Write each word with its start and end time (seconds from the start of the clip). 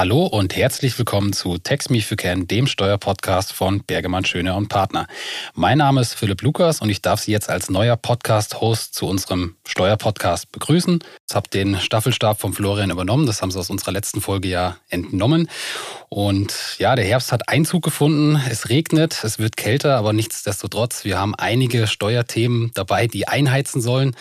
Hallo 0.00 0.24
und 0.24 0.56
herzlich 0.56 0.96
willkommen 0.96 1.34
zu 1.34 1.58
Text 1.58 1.90
Me 1.90 2.00
für 2.00 2.16
Can, 2.16 2.46
dem 2.46 2.66
Steuerpodcast 2.66 3.52
von 3.52 3.82
Bergemann 3.82 4.24
Schöne 4.24 4.54
und 4.54 4.68
Partner. 4.68 5.06
Mein 5.52 5.76
Name 5.76 6.00
ist 6.00 6.14
Philipp 6.14 6.40
Lukas 6.40 6.80
und 6.80 6.88
ich 6.88 7.02
darf 7.02 7.20
Sie 7.20 7.32
jetzt 7.32 7.50
als 7.50 7.68
neuer 7.68 7.98
Podcast-Host 7.98 8.94
zu 8.94 9.06
unserem 9.06 9.56
Steuerpodcast 9.68 10.52
begrüßen. 10.52 11.04
Ich 11.28 11.36
habe 11.36 11.50
den 11.50 11.78
Staffelstab 11.78 12.40
von 12.40 12.54
Florian 12.54 12.88
übernommen, 12.88 13.26
das 13.26 13.42
haben 13.42 13.50
Sie 13.50 13.58
aus 13.58 13.68
unserer 13.68 13.92
letzten 13.92 14.22
Folge 14.22 14.48
ja 14.48 14.78
entnommen. 14.88 15.50
Und 16.08 16.76
ja, 16.78 16.96
der 16.96 17.04
Herbst 17.04 17.30
hat 17.30 17.48
Einzug 17.48 17.84
gefunden. 17.84 18.40
Es 18.50 18.68
regnet, 18.68 19.22
es 19.22 19.38
wird 19.38 19.56
kälter, 19.56 19.96
aber 19.96 20.12
nichtsdestotrotz, 20.12 21.04
wir 21.04 21.18
haben 21.18 21.36
einige 21.36 21.86
Steuerthemen 21.86 22.72
dabei, 22.74 23.06
die 23.06 23.28
einheizen 23.28 23.80
sollen. 23.80 24.16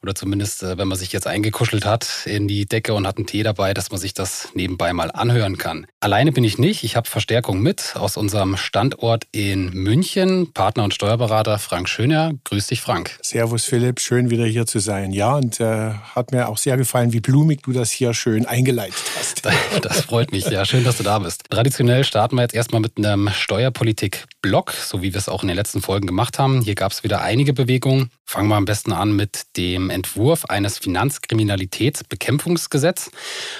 Oder 0.00 0.14
zumindest, 0.14 0.62
äh, 0.62 0.78
wenn 0.78 0.88
man 0.88 0.96
sich 0.96 1.12
jetzt 1.12 1.26
eingekuschelt 1.26 1.84
hat 1.84 2.24
in 2.24 2.48
die 2.48 2.64
Decke 2.64 2.94
und 2.94 3.06
hat 3.06 3.18
einen 3.18 3.26
Tee 3.26 3.42
dabei, 3.42 3.74
dass 3.74 3.90
man 3.90 4.00
sich 4.00 4.14
das 4.14 4.48
nebenbei 4.54 4.94
mal 4.94 5.10
anhören 5.24 5.58
kann. 5.58 5.86
Alleine 6.00 6.32
bin 6.32 6.44
ich 6.44 6.56
nicht. 6.56 6.82
Ich 6.84 6.96
habe 6.96 7.08
Verstärkung 7.08 7.60
mit 7.60 7.94
aus 7.96 8.16
unserem 8.16 8.56
Standort 8.56 9.24
in 9.32 9.70
München. 9.70 10.52
Partner 10.54 10.84
und 10.84 10.94
Steuerberater 10.94 11.58
Frank 11.58 11.88
Schöner. 11.88 12.32
Grüß 12.44 12.68
dich, 12.68 12.80
Frank. 12.80 13.18
Servus, 13.22 13.64
Philipp. 13.66 14.00
Schön 14.00 14.30
wieder 14.30 14.46
hier 14.46 14.64
zu 14.64 14.78
sein. 14.78 15.12
Ja, 15.12 15.34
und 15.36 15.60
äh, 15.60 15.90
hat 16.14 16.32
mir 16.32 16.48
auch 16.48 16.58
sehr 16.58 16.78
gefallen, 16.78 17.12
wie 17.12 17.20
blumig 17.20 17.62
du 17.64 17.72
das 17.72 17.90
hier 17.90 18.14
schön 18.14 18.46
eingeleitet 18.46 19.02
hast. 19.18 19.42
Das 19.82 20.02
freut 20.02 20.32
mich. 20.32 20.46
Ja, 20.46 20.64
schön, 20.64 20.84
dass 20.84 20.96
du 20.98 21.02
da 21.02 21.18
bist 21.18 21.34
ist. 21.34 21.50
Traditionell 21.50 22.04
starten 22.04 22.36
wir 22.36 22.42
jetzt 22.42 22.54
erstmal 22.54 22.80
mit 22.80 22.96
einem 22.96 23.28
Steuerpolitik-Block, 23.30 24.72
so 24.72 25.02
wie 25.02 25.12
wir 25.12 25.18
es 25.18 25.28
auch 25.28 25.42
in 25.42 25.48
den 25.48 25.56
letzten 25.56 25.80
Folgen 25.80 26.06
gemacht 26.06 26.38
haben. 26.38 26.60
Hier 26.60 26.74
gab 26.74 26.92
es 26.92 27.02
wieder 27.04 27.20
einige 27.20 27.52
Bewegungen. 27.52 28.10
Fangen 28.26 28.48
wir 28.48 28.56
am 28.56 28.64
besten 28.64 28.92
an 28.92 29.14
mit 29.14 29.56
dem 29.56 29.90
Entwurf 29.90 30.46
eines 30.46 30.78
Finanzkriminalitätsbekämpfungsgesetz 30.78 33.10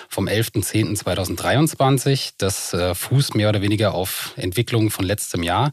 vom 0.09 0.27
11.10.2023. 0.27 2.33
Das 2.39 2.73
äh, 2.73 2.95
fußt 2.95 3.35
mehr 3.35 3.51
oder 3.51 3.63
weniger 3.63 3.95
auf 3.95 4.33
Entwicklungen 4.37 4.91
von 4.91 5.05
letztem 5.05 5.43
Jahr. 5.43 5.71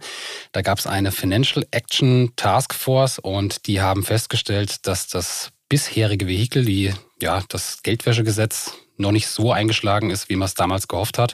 Da 0.51 0.61
gab 0.61 0.77
es 0.77 0.87
eine 0.87 1.11
Financial 1.11 1.65
Action 1.71 2.33
Task 2.35 2.73
Force 2.73 3.17
und 3.17 3.67
die 3.67 3.81
haben 3.81 4.03
festgestellt, 4.03 4.85
dass 4.85 5.07
das 5.07 5.51
bisherige 5.69 6.27
Vehikel, 6.27 6.65
die 6.65 6.93
ja 7.21 7.41
das 7.47 7.81
Geldwäschegesetz 7.83 8.73
noch 8.97 9.11
nicht 9.11 9.27
so 9.27 9.51
eingeschlagen 9.51 10.09
ist, 10.09 10.29
wie 10.29 10.35
man 10.35 10.45
es 10.45 10.53
damals 10.53 10.87
gehofft 10.87 11.17
hat. 11.17 11.33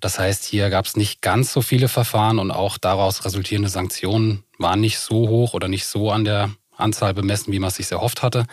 Das 0.00 0.18
heißt, 0.18 0.44
hier 0.44 0.70
gab 0.70 0.86
es 0.86 0.96
nicht 0.96 1.22
ganz 1.22 1.52
so 1.52 1.62
viele 1.62 1.88
Verfahren 1.88 2.38
und 2.38 2.50
auch 2.50 2.78
daraus 2.78 3.24
resultierende 3.24 3.68
Sanktionen 3.68 4.42
waren 4.58 4.80
nicht 4.80 4.98
so 4.98 5.28
hoch 5.28 5.54
oder 5.54 5.68
nicht 5.68 5.86
so 5.86 6.10
an 6.10 6.24
der 6.24 6.50
Anzahl 6.76 7.14
bemessen, 7.14 7.52
wie 7.52 7.58
man 7.58 7.68
es 7.68 7.76
sich 7.76 7.90
erhofft 7.90 8.22
hatte. 8.22 8.46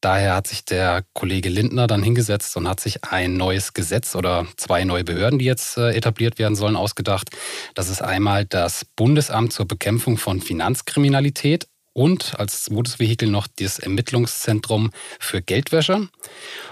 Daher 0.00 0.36
hat 0.36 0.46
sich 0.46 0.64
der 0.64 1.04
Kollege 1.12 1.48
Lindner 1.48 1.88
dann 1.88 2.04
hingesetzt 2.04 2.56
und 2.56 2.68
hat 2.68 2.78
sich 2.78 3.02
ein 3.04 3.36
neues 3.36 3.74
Gesetz 3.74 4.14
oder 4.14 4.46
zwei 4.56 4.84
neue 4.84 5.02
Behörden, 5.02 5.40
die 5.40 5.44
jetzt 5.44 5.76
äh, 5.76 5.90
etabliert 5.90 6.38
werden 6.38 6.54
sollen, 6.54 6.76
ausgedacht. 6.76 7.30
Das 7.74 7.88
ist 7.88 8.00
einmal 8.00 8.44
das 8.44 8.84
Bundesamt 8.84 9.52
zur 9.52 9.66
Bekämpfung 9.66 10.16
von 10.16 10.40
Finanzkriminalität 10.40 11.66
und 11.94 12.38
als 12.38 12.62
zweites 12.62 13.00
Vehikel 13.00 13.28
noch 13.28 13.48
das 13.58 13.80
Ermittlungszentrum 13.80 14.92
für 15.18 15.42
Geldwäsche. 15.42 16.08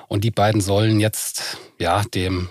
Und 0.07 0.23
die 0.23 0.31
beiden 0.31 0.61
sollen 0.61 1.01
jetzt 1.01 1.59
ja 1.81 2.05
dem 2.15 2.49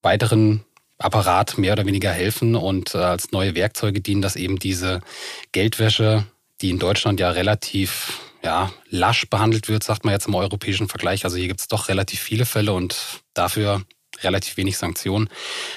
weiteren 0.00 0.64
Apparat 0.98 1.58
mehr 1.58 1.74
oder 1.74 1.84
weniger 1.84 2.10
helfen 2.10 2.54
und 2.54 2.94
äh, 2.94 2.98
als 2.98 3.32
neue 3.32 3.54
Werkzeuge 3.54 4.00
dienen, 4.00 4.22
dass 4.22 4.34
eben 4.34 4.58
diese 4.58 5.00
Geldwäsche, 5.52 6.24
die 6.60 6.70
in 6.70 6.78
Deutschland 6.78 7.20
ja 7.20 7.30
relativ 7.30 8.20
ja, 8.42 8.70
lasch 8.90 9.28
behandelt 9.28 9.68
wird, 9.68 9.82
sagt 9.82 10.04
man 10.04 10.12
jetzt 10.12 10.28
im 10.28 10.34
europäischen 10.34 10.88
Vergleich. 10.88 11.24
Also 11.24 11.36
hier 11.36 11.48
gibt 11.48 11.60
es 11.60 11.68
doch 11.68 11.88
relativ 11.88 12.20
viele 12.20 12.46
Fälle 12.46 12.72
und 12.72 12.96
dafür 13.34 13.82
relativ 14.22 14.56
wenig 14.56 14.78
Sanktionen, 14.78 15.28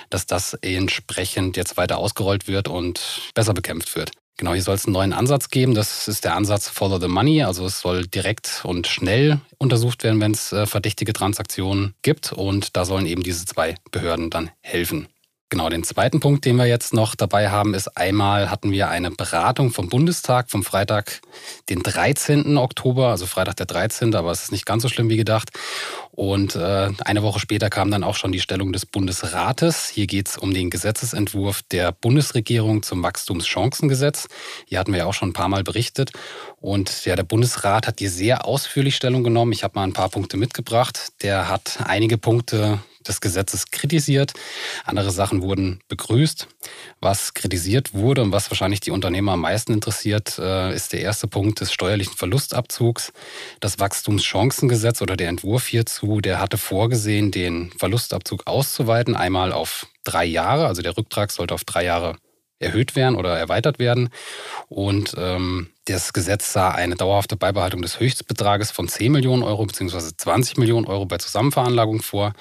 dass 0.09 0.25
das 0.25 0.53
entsprechend 0.53 1.57
jetzt 1.57 1.77
weiter 1.77 1.97
ausgerollt 1.97 2.47
wird 2.47 2.67
und 2.67 3.01
besser 3.33 3.53
bekämpft 3.53 3.95
wird. 3.95 4.11
Genau, 4.37 4.53
hier 4.53 4.63
soll 4.63 4.75
es 4.75 4.85
einen 4.85 4.93
neuen 4.93 5.11
Ansatz 5.11 5.49
geben. 5.49 5.75
Das 5.75 6.07
ist 6.07 6.23
der 6.23 6.33
Ansatz 6.35 6.69
Follow 6.69 6.97
the 6.97 7.09
Money. 7.09 7.43
Also 7.43 7.65
es 7.65 7.81
soll 7.81 8.07
direkt 8.07 8.61
und 8.63 8.87
schnell 8.87 9.41
untersucht 9.57 10.05
werden, 10.05 10.21
wenn 10.21 10.31
es 10.31 10.53
äh, 10.53 10.65
verdächtige 10.65 11.11
Transaktionen 11.11 11.93
gibt. 12.03 12.31
Und 12.31 12.77
da 12.77 12.85
sollen 12.85 13.05
eben 13.05 13.21
diese 13.21 13.45
zwei 13.45 13.75
Behörden 13.91 14.29
dann 14.29 14.49
helfen. 14.61 15.09
Genau, 15.51 15.67
den 15.67 15.83
zweiten 15.83 16.19
Punkt, 16.19 16.45
den 16.45 16.57
wir 16.57 16.67
jetzt 16.67 16.93
noch 16.93 17.15
dabei 17.15 17.49
haben, 17.49 17.73
ist 17.73 17.97
einmal 17.97 18.51
hatten 18.51 18.71
wir 18.71 18.89
eine 18.89 19.09
Beratung 19.09 19.71
vom 19.71 19.89
Bundestag 19.89 20.51
vom 20.51 20.63
Freitag, 20.63 21.21
den 21.69 21.81
13. 21.81 22.55
Oktober, 22.55 23.07
also 23.07 23.25
Freitag 23.25 23.55
der 23.55 23.65
13., 23.65 24.13
aber 24.13 24.29
es 24.29 24.43
ist 24.43 24.51
nicht 24.51 24.67
ganz 24.67 24.83
so 24.83 24.89
schlimm 24.89 25.09
wie 25.09 25.17
gedacht. 25.17 25.49
Und 26.11 26.55
äh, 26.55 26.91
eine 27.03 27.23
Woche 27.23 27.39
später 27.39 27.71
kam 27.71 27.89
dann 27.89 28.03
auch 28.03 28.15
schon 28.15 28.31
die 28.31 28.41
Stellung 28.41 28.73
des 28.73 28.85
Bundesrates. 28.85 29.89
Hier 29.89 30.05
geht 30.05 30.27
es 30.27 30.37
um 30.37 30.53
den 30.53 30.69
Gesetzesentwurf 30.69 31.63
der 31.63 31.93
Bundesregierung 31.93 32.83
zum 32.83 33.01
Wachstumschancengesetz. 33.01 34.27
Hier 34.67 34.77
hatten 34.77 34.91
wir 34.91 34.99
ja 34.99 35.05
auch 35.05 35.15
schon 35.15 35.29
ein 35.29 35.33
paar 35.33 35.49
Mal 35.49 35.63
berichtet. 35.63 36.11
Und 36.61 37.05
ja, 37.05 37.15
der 37.15 37.23
Bundesrat 37.23 37.87
hat 37.87 37.97
hier 37.97 38.11
sehr 38.11 38.45
ausführlich 38.45 38.95
Stellung 38.95 39.23
genommen. 39.23 39.53
Ich 39.53 39.63
habe 39.63 39.79
mal 39.79 39.83
ein 39.83 39.93
paar 39.93 40.09
Punkte 40.09 40.37
mitgebracht. 40.37 41.13
Der 41.23 41.49
hat 41.49 41.79
einige 41.85 42.19
Punkte 42.19 42.79
des 43.07 43.21
Gesetzes 43.21 43.71
kritisiert. 43.71 44.33
Andere 44.85 45.11
Sachen 45.11 45.41
wurden 45.41 45.79
begrüßt. 45.87 46.47
Was 46.99 47.33
kritisiert 47.33 47.93
wurde 47.93 48.21
und 48.21 48.31
was 48.31 48.51
wahrscheinlich 48.51 48.79
die 48.79 48.91
Unternehmer 48.91 49.33
am 49.33 49.41
meisten 49.41 49.73
interessiert, 49.73 50.37
äh, 50.39 50.73
ist 50.73 50.93
der 50.93 51.01
erste 51.01 51.27
Punkt 51.27 51.61
des 51.61 51.71
steuerlichen 51.71 52.15
Verlustabzugs. 52.15 53.13
Das 53.59 53.79
Wachstumschancengesetz 53.79 55.01
oder 55.01 55.15
der 55.15 55.29
Entwurf 55.29 55.67
hierzu, 55.67 56.21
der 56.21 56.39
hatte 56.39 56.57
vorgesehen, 56.57 57.31
den 57.31 57.71
Verlustabzug 57.77 58.47
auszuweiten, 58.47 59.15
einmal 59.15 59.51
auf 59.51 59.87
drei 60.03 60.25
Jahre. 60.25 60.67
Also 60.67 60.81
der 60.81 60.97
Rücktrag 60.97 61.31
sollte 61.31 61.53
auf 61.53 61.63
drei 61.63 61.85
Jahre 61.85 62.15
erhöht 62.59 62.95
werden 62.95 63.15
oder 63.15 63.37
erweitert 63.37 63.79
werden. 63.79 64.09
Und 64.67 65.15
ähm, 65.17 65.69
das 65.85 66.13
Gesetz 66.13 66.53
sah 66.53 66.69
eine 66.69 66.95
dauerhafte 66.95 67.35
Beibehaltung 67.35 67.81
des 67.81 67.99
Höchstbetrages 67.99 68.71
von 68.71 68.87
10 68.87 69.11
Millionen 69.11 69.43
Euro 69.43 69.65
bzw. 69.65 70.11
20 70.15 70.57
Millionen 70.57 70.85
Euro 70.85 71.05
bei 71.05 71.17
Zusammenveranlagung 71.17 72.01
vor. 72.01 72.33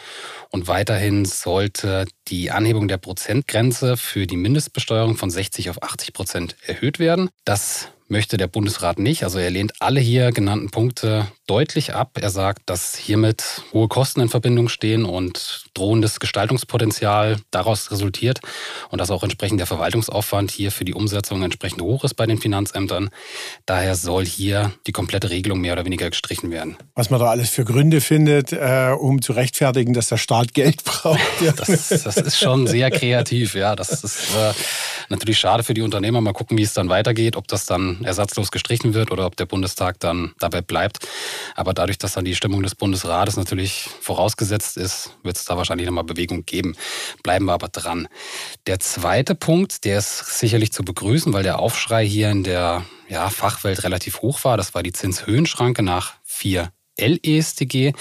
Und 0.51 0.69
weiterhin 0.69 1.25
sollte 1.25 2.07
die 2.29 2.51
Anhebung 2.51 2.89
der 2.89 2.99
Prozentgrenze 2.99 3.97
für 3.97 4.27
die 4.27 4.37
Mindestbesteuerung 4.37 5.17
von 5.17 5.31
60 5.31 5.71
auf 5.71 5.83
80 5.83 6.13
Prozent 6.13 6.57
erhöht 6.67 6.99
werden. 6.99 7.31
Das 7.45 7.89
möchte 8.09 8.37
der 8.37 8.47
Bundesrat 8.47 8.99
nicht. 8.99 9.25
Also 9.25 9.39
er 9.39 9.51
lehnt 9.51 9.73
alle 9.81 10.01
hier 10.01 10.33
genannten 10.33 10.71
Punkte 10.71 11.27
deutlich 11.47 11.95
ab. 11.95 12.19
Er 12.21 12.31
sagt, 12.31 12.63
dass 12.67 12.97
hiermit 12.97 13.63
hohe 13.73 13.89
Kosten 13.89 14.21
in 14.21 14.29
Verbindung 14.29 14.69
stehen 14.69 15.05
und 15.05 15.65
drohendes 15.75 16.21
Gestaltungspotenzial 16.21 17.37
daraus 17.51 17.91
resultiert 17.91 18.41
und 18.91 18.99
dass 19.01 19.11
auch 19.11 19.23
entsprechend 19.23 19.61
der 19.61 19.67
Verwaltungsaufwand 19.67 20.51
hier 20.51 20.71
für 20.71 20.85
die 20.85 20.95
Umsetzung 20.95 21.43
entsprechend 21.43 21.83
hoch 21.83 22.05
ist 22.05 22.15
bei 22.15 22.27
den 22.27 22.39
Finanzämtern. 22.39 23.11
Daher 23.67 23.95
soll 23.95 24.25
hier 24.27 24.73
die 24.87 24.93
komplette 24.93 25.31
Regelung 25.31 25.61
mehr 25.61 25.73
oder 25.73 25.85
weniger 25.85 26.11
gestrichen 26.11 26.51
werden. 26.51 26.77
Was 26.95 27.11
man 27.11 27.21
da 27.21 27.27
alles 27.27 27.51
für 27.51 27.65
Gründe 27.65 28.01
findet, 28.01 28.53
äh, 28.53 28.95
um 28.99 29.23
zu 29.23 29.33
rechtfertigen, 29.33 29.95
dass 29.95 30.09
der 30.09 30.17
Staat 30.17 30.55
Geld 30.55 30.85
braucht. 30.85 31.21
Ja. 31.41 31.53
Das, 31.53 31.89
das, 31.89 32.17
ist 32.17 32.39
schon 32.39 32.67
sehr 32.67 32.91
kreativ, 32.91 33.55
ja. 33.55 33.75
Das 33.77 34.05
ist 34.05 34.35
äh, 34.37 34.53
natürlich 35.09 35.39
schade 35.39 35.63
für 35.63 35.75
die 35.75 35.83
Unternehmer. 35.83 36.21
Mal 36.21 36.33
gucken, 36.33 36.59
wie 36.59 36.63
es 36.63 36.75
dann 36.75 36.89
weitergeht, 36.89 37.37
ob 37.37 37.49
das 37.49 37.67
dann 37.67 37.98
ersatzlos 38.05 38.51
gestrichen 38.51 38.95
wird 38.95 39.11
oder 39.11 39.27
ob 39.27 39.37
der 39.37 39.47
Bundestag 39.47 40.01
dann 40.01 40.33
dabei 40.39 40.61
bleibt. 40.61 41.07
Aber 41.55 41.75
dadurch, 41.75 41.99
dass 41.99 42.15
dann 42.15 42.25
die 42.25 42.35
Stimmung 42.35 42.63
des 42.63 42.75
Bundesrates 42.75 43.37
natürlich 43.37 43.89
vorausgesetzt 44.01 44.77
ist, 44.77 45.17
wird 45.23 45.37
es 45.37 45.45
da 45.45 45.57
wahrscheinlich 45.57 45.87
nochmal 45.87 46.05
Bewegung 46.05 46.45
geben. 46.45 46.77
Bleiben 47.23 47.47
wir 47.47 47.53
aber 47.53 47.69
dran. 47.69 48.09
Der 48.67 48.81
zweite 48.81 49.35
Punkt, 49.35 49.85
der 49.85 49.99
ist 49.99 50.39
sicherlich 50.39 50.73
zu 50.73 50.83
begrüßen, 50.83 51.33
weil 51.33 51.43
der 51.43 51.59
Aufschrei 51.59 52.07
hier 52.07 52.31
in 52.31 52.45
der 52.45 52.85
ja, 53.09 53.31
Fachwelt 53.31 53.85
relativ 53.85 54.23
hoch 54.23 54.45
war. 54.45 54.57
Das 54.57 54.75
war 54.75 54.83
die 54.83 54.93
Zinshöhenschranke 54.93 55.83
nach 55.83 56.15
4 56.25 56.71
LESTG. 56.99 57.93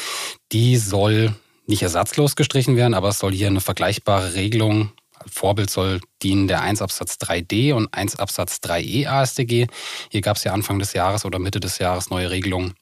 Die 0.51 0.77
soll 0.77 1.33
nicht 1.65 1.83
ersatzlos 1.83 2.35
gestrichen 2.35 2.75
werden, 2.75 2.94
aber 2.94 3.09
es 3.09 3.19
soll 3.19 3.33
hier 3.33 3.47
eine 3.47 3.61
vergleichbare 3.61 4.33
Regelung 4.33 4.91
Vorbild 5.25 5.69
soll 5.69 6.01
dienen 6.21 6.47
der 6.47 6.61
1 6.61 6.81
Absatz 6.81 7.15
3d 7.15 7.73
und 7.73 7.93
1 7.93 8.17
Absatz 8.17 8.57
3e 8.63 9.07
ASDG. 9.07 9.67
Hier 10.09 10.21
gab 10.21 10.37
es 10.37 10.43
ja 10.43 10.53
Anfang 10.53 10.79
des 10.79 10.93
Jahres 10.93 11.25
oder 11.25 11.39
Mitte 11.39 11.59
des 11.59 11.79
Jahres 11.79 12.09
neue 12.09 12.29
Regelungen. 12.29 12.73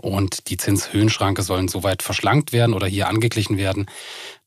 Und 0.00 0.48
die 0.48 0.56
Zinshöhenschranke 0.56 1.42
sollen 1.42 1.68
soweit 1.68 2.02
verschlankt 2.02 2.52
werden 2.52 2.74
oder 2.74 2.86
hier 2.86 3.08
angeglichen 3.08 3.58
werden, 3.58 3.86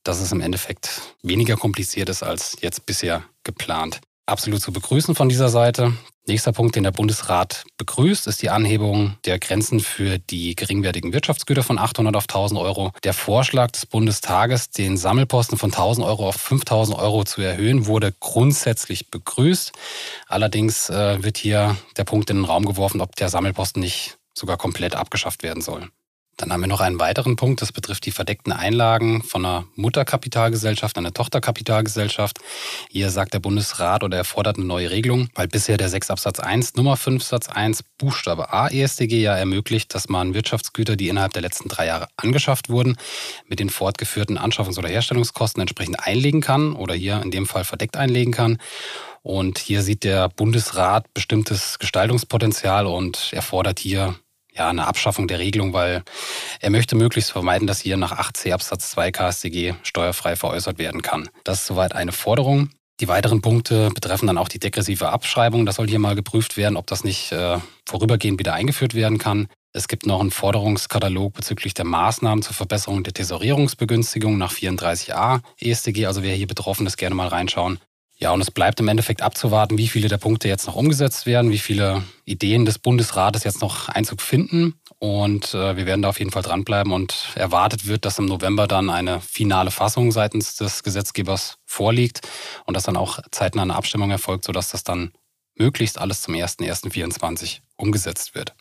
dass 0.02 0.20
es 0.20 0.32
im 0.32 0.40
Endeffekt 0.40 1.14
weniger 1.22 1.56
kompliziert 1.56 2.08
ist 2.08 2.22
als 2.22 2.56
jetzt 2.60 2.86
bisher 2.86 3.24
geplant 3.44 4.00
absolut 4.28 4.60
zu 4.60 4.72
begrüßen 4.72 5.14
von 5.14 5.28
dieser 5.28 5.48
Seite. 5.48 5.94
Nächster 6.26 6.52
Punkt, 6.52 6.76
den 6.76 6.82
der 6.82 6.90
Bundesrat 6.90 7.64
begrüßt, 7.78 8.26
ist 8.26 8.42
die 8.42 8.50
Anhebung 8.50 9.16
der 9.24 9.38
Grenzen 9.38 9.80
für 9.80 10.18
die 10.18 10.54
geringwertigen 10.54 11.14
Wirtschaftsgüter 11.14 11.62
von 11.62 11.78
800 11.78 12.14
auf 12.16 12.24
1000 12.24 12.60
Euro. 12.60 12.92
Der 13.02 13.14
Vorschlag 13.14 13.70
des 13.70 13.86
Bundestages, 13.86 14.68
den 14.68 14.98
Sammelposten 14.98 15.56
von 15.56 15.72
1000 15.72 16.06
Euro 16.06 16.28
auf 16.28 16.36
5000 16.36 16.98
Euro 16.98 17.24
zu 17.24 17.40
erhöhen, 17.40 17.86
wurde 17.86 18.12
grundsätzlich 18.20 19.10
begrüßt. 19.10 19.72
Allerdings 20.26 20.90
äh, 20.90 21.22
wird 21.22 21.38
hier 21.38 21.76
der 21.96 22.04
Punkt 22.04 22.28
in 22.28 22.36
den 22.36 22.44
Raum 22.44 22.66
geworfen, 22.66 23.00
ob 23.00 23.16
der 23.16 23.30
Sammelposten 23.30 23.80
nicht 23.80 24.18
sogar 24.34 24.58
komplett 24.58 24.94
abgeschafft 24.94 25.42
werden 25.42 25.62
soll. 25.62 25.88
Dann 26.38 26.52
haben 26.52 26.60
wir 26.60 26.68
noch 26.68 26.80
einen 26.80 27.00
weiteren 27.00 27.34
Punkt, 27.34 27.62
das 27.62 27.72
betrifft 27.72 28.06
die 28.06 28.12
verdeckten 28.12 28.52
Einlagen 28.52 29.24
von 29.24 29.44
einer 29.44 29.66
Mutterkapitalgesellschaft, 29.74 30.96
einer 30.96 31.12
Tochterkapitalgesellschaft. 31.12 32.38
Hier 32.88 33.10
sagt 33.10 33.34
der 33.34 33.40
Bundesrat 33.40 34.04
oder 34.04 34.18
er 34.18 34.24
fordert 34.24 34.56
eine 34.56 34.64
neue 34.64 34.88
Regelung, 34.92 35.30
weil 35.34 35.48
bisher 35.48 35.76
der 35.76 35.88
6 35.88 36.10
Absatz 36.12 36.38
1 36.38 36.76
Nummer 36.76 36.96
5 36.96 37.24
Satz 37.24 37.48
1 37.48 37.82
Buchstabe 37.98 38.52
A 38.52 38.68
ESDG 38.68 39.20
ja 39.20 39.34
ermöglicht, 39.34 39.92
dass 39.96 40.08
man 40.08 40.32
Wirtschaftsgüter, 40.32 40.94
die 40.94 41.08
innerhalb 41.08 41.32
der 41.32 41.42
letzten 41.42 41.68
drei 41.68 41.86
Jahre 41.86 42.06
angeschafft 42.16 42.68
wurden, 42.68 42.96
mit 43.48 43.58
den 43.58 43.68
fortgeführten 43.68 44.38
Anschaffungs- 44.38 44.78
oder 44.78 44.88
Herstellungskosten 44.88 45.60
entsprechend 45.60 45.98
einlegen 45.98 46.40
kann 46.40 46.72
oder 46.74 46.94
hier 46.94 47.20
in 47.20 47.32
dem 47.32 47.46
Fall 47.46 47.64
verdeckt 47.64 47.96
einlegen 47.96 48.32
kann. 48.32 48.58
Und 49.22 49.58
hier 49.58 49.82
sieht 49.82 50.04
der 50.04 50.28
Bundesrat 50.28 51.12
bestimmtes 51.14 51.80
Gestaltungspotenzial 51.80 52.86
und 52.86 53.30
er 53.32 53.42
fordert 53.42 53.80
hier 53.80 54.14
ja, 54.58 54.68
eine 54.68 54.86
Abschaffung 54.86 55.28
der 55.28 55.38
Regelung, 55.38 55.72
weil 55.72 56.02
er 56.60 56.70
möchte 56.70 56.96
möglichst 56.96 57.32
vermeiden, 57.32 57.66
dass 57.66 57.80
hier 57.80 57.96
nach 57.96 58.18
8c 58.18 58.52
Absatz 58.52 58.90
2 58.90 59.12
KStG 59.12 59.74
steuerfrei 59.82 60.36
veräußert 60.36 60.78
werden 60.78 61.02
kann. 61.02 61.28
Das 61.44 61.60
ist 61.60 61.66
soweit 61.66 61.94
eine 61.94 62.12
Forderung. 62.12 62.70
Die 63.00 63.08
weiteren 63.08 63.40
Punkte 63.40 63.90
betreffen 63.90 64.26
dann 64.26 64.38
auch 64.38 64.48
die 64.48 64.58
degressive 64.58 65.10
Abschreibung. 65.10 65.64
Das 65.64 65.76
soll 65.76 65.88
hier 65.88 66.00
mal 66.00 66.16
geprüft 66.16 66.56
werden, 66.56 66.76
ob 66.76 66.88
das 66.88 67.04
nicht 67.04 67.30
äh, 67.30 67.58
vorübergehend 67.86 68.40
wieder 68.40 68.54
eingeführt 68.54 68.94
werden 68.94 69.18
kann. 69.18 69.46
Es 69.72 69.86
gibt 69.86 70.06
noch 70.06 70.20
einen 70.20 70.32
Forderungskatalog 70.32 71.34
bezüglich 71.34 71.74
der 71.74 71.84
Maßnahmen 71.84 72.42
zur 72.42 72.54
Verbesserung 72.54 73.04
der 73.04 73.12
Tesorierungsbegünstigung 73.12 74.36
nach 74.36 74.52
34a 74.52 75.40
EStG. 75.60 76.06
Also 76.06 76.24
wer 76.24 76.34
hier 76.34 76.48
betroffen 76.48 76.86
ist, 76.86 76.96
gerne 76.96 77.14
mal 77.14 77.28
reinschauen. 77.28 77.78
Ja, 78.20 78.32
und 78.32 78.40
es 78.40 78.50
bleibt 78.50 78.80
im 78.80 78.88
Endeffekt 78.88 79.22
abzuwarten, 79.22 79.78
wie 79.78 79.86
viele 79.86 80.08
der 80.08 80.18
Punkte 80.18 80.48
jetzt 80.48 80.66
noch 80.66 80.74
umgesetzt 80.74 81.24
werden, 81.24 81.52
wie 81.52 81.58
viele 81.58 82.02
Ideen 82.24 82.64
des 82.64 82.80
Bundesrates 82.80 83.44
jetzt 83.44 83.60
noch 83.60 83.88
Einzug 83.88 84.20
finden. 84.20 84.74
Und 84.98 85.54
äh, 85.54 85.76
wir 85.76 85.86
werden 85.86 86.02
da 86.02 86.08
auf 86.08 86.18
jeden 86.18 86.32
Fall 86.32 86.42
dranbleiben 86.42 86.92
und 86.92 87.28
erwartet 87.36 87.86
wird, 87.86 88.04
dass 88.04 88.18
im 88.18 88.26
November 88.26 88.66
dann 88.66 88.90
eine 88.90 89.20
finale 89.20 89.70
Fassung 89.70 90.10
seitens 90.10 90.56
des 90.56 90.82
Gesetzgebers 90.82 91.58
vorliegt 91.64 92.22
und 92.66 92.74
dass 92.74 92.82
dann 92.82 92.96
auch 92.96 93.20
zeitnah 93.30 93.62
eine 93.62 93.76
Abstimmung 93.76 94.10
erfolgt, 94.10 94.44
sodass 94.44 94.70
das 94.70 94.82
dann 94.82 95.12
möglichst 95.54 95.96
alles 95.98 96.20
zum 96.22 96.34
01.01.24 96.34 97.60
umgesetzt 97.76 98.34
wird. 98.34 98.52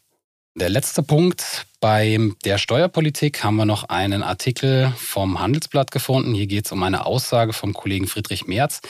Der 0.59 0.69
letzte 0.69 1.03
Punkt. 1.03 1.67
Bei 1.79 2.17
der 2.43 2.57
Steuerpolitik 2.57 3.43
haben 3.43 3.57
wir 3.57 3.65
noch 3.65 3.89
einen 3.89 4.23
Artikel 4.23 4.91
vom 4.97 5.39
Handelsblatt 5.39 5.91
gefunden. 5.91 6.33
Hier 6.33 6.47
geht 6.47 6.65
es 6.65 6.71
um 6.71 6.81
eine 6.81 7.05
Aussage 7.05 7.53
vom 7.53 7.73
Kollegen 7.73 8.07
Friedrich 8.07 8.47
Merz, 8.47 8.81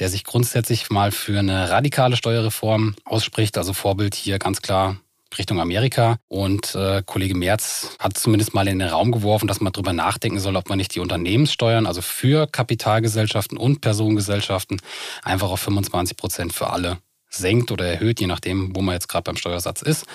der 0.00 0.10
sich 0.10 0.24
grundsätzlich 0.24 0.90
mal 0.90 1.12
für 1.12 1.38
eine 1.38 1.70
radikale 1.70 2.16
Steuerreform 2.16 2.94
ausspricht. 3.06 3.56
Also 3.56 3.72
Vorbild 3.72 4.14
hier 4.14 4.38
ganz 4.38 4.60
klar 4.60 4.98
Richtung 5.38 5.62
Amerika. 5.62 6.18
Und 6.28 6.74
äh, 6.74 7.02
Kollege 7.06 7.34
Merz 7.34 7.96
hat 7.98 8.18
zumindest 8.18 8.52
mal 8.52 8.68
in 8.68 8.78
den 8.78 8.88
Raum 8.88 9.10
geworfen, 9.10 9.48
dass 9.48 9.62
man 9.62 9.72
darüber 9.72 9.94
nachdenken 9.94 10.40
soll, 10.40 10.56
ob 10.56 10.68
man 10.68 10.76
nicht 10.76 10.94
die 10.94 11.00
Unternehmenssteuern, 11.00 11.86
also 11.86 12.02
für 12.02 12.46
Kapitalgesellschaften 12.46 13.56
und 13.56 13.80
Personengesellschaften, 13.80 14.78
einfach 15.22 15.50
auf 15.50 15.60
25 15.60 16.18
Prozent 16.18 16.52
für 16.52 16.68
alle 16.68 16.98
senkt 17.36 17.70
oder 17.72 17.86
erhöht, 17.86 18.20
je 18.20 18.26
nachdem, 18.26 18.74
wo 18.74 18.82
man 18.82 18.94
jetzt 18.94 19.08
gerade 19.08 19.24
beim 19.24 19.36
Steuersatz 19.36 19.82
ist. 19.82 20.06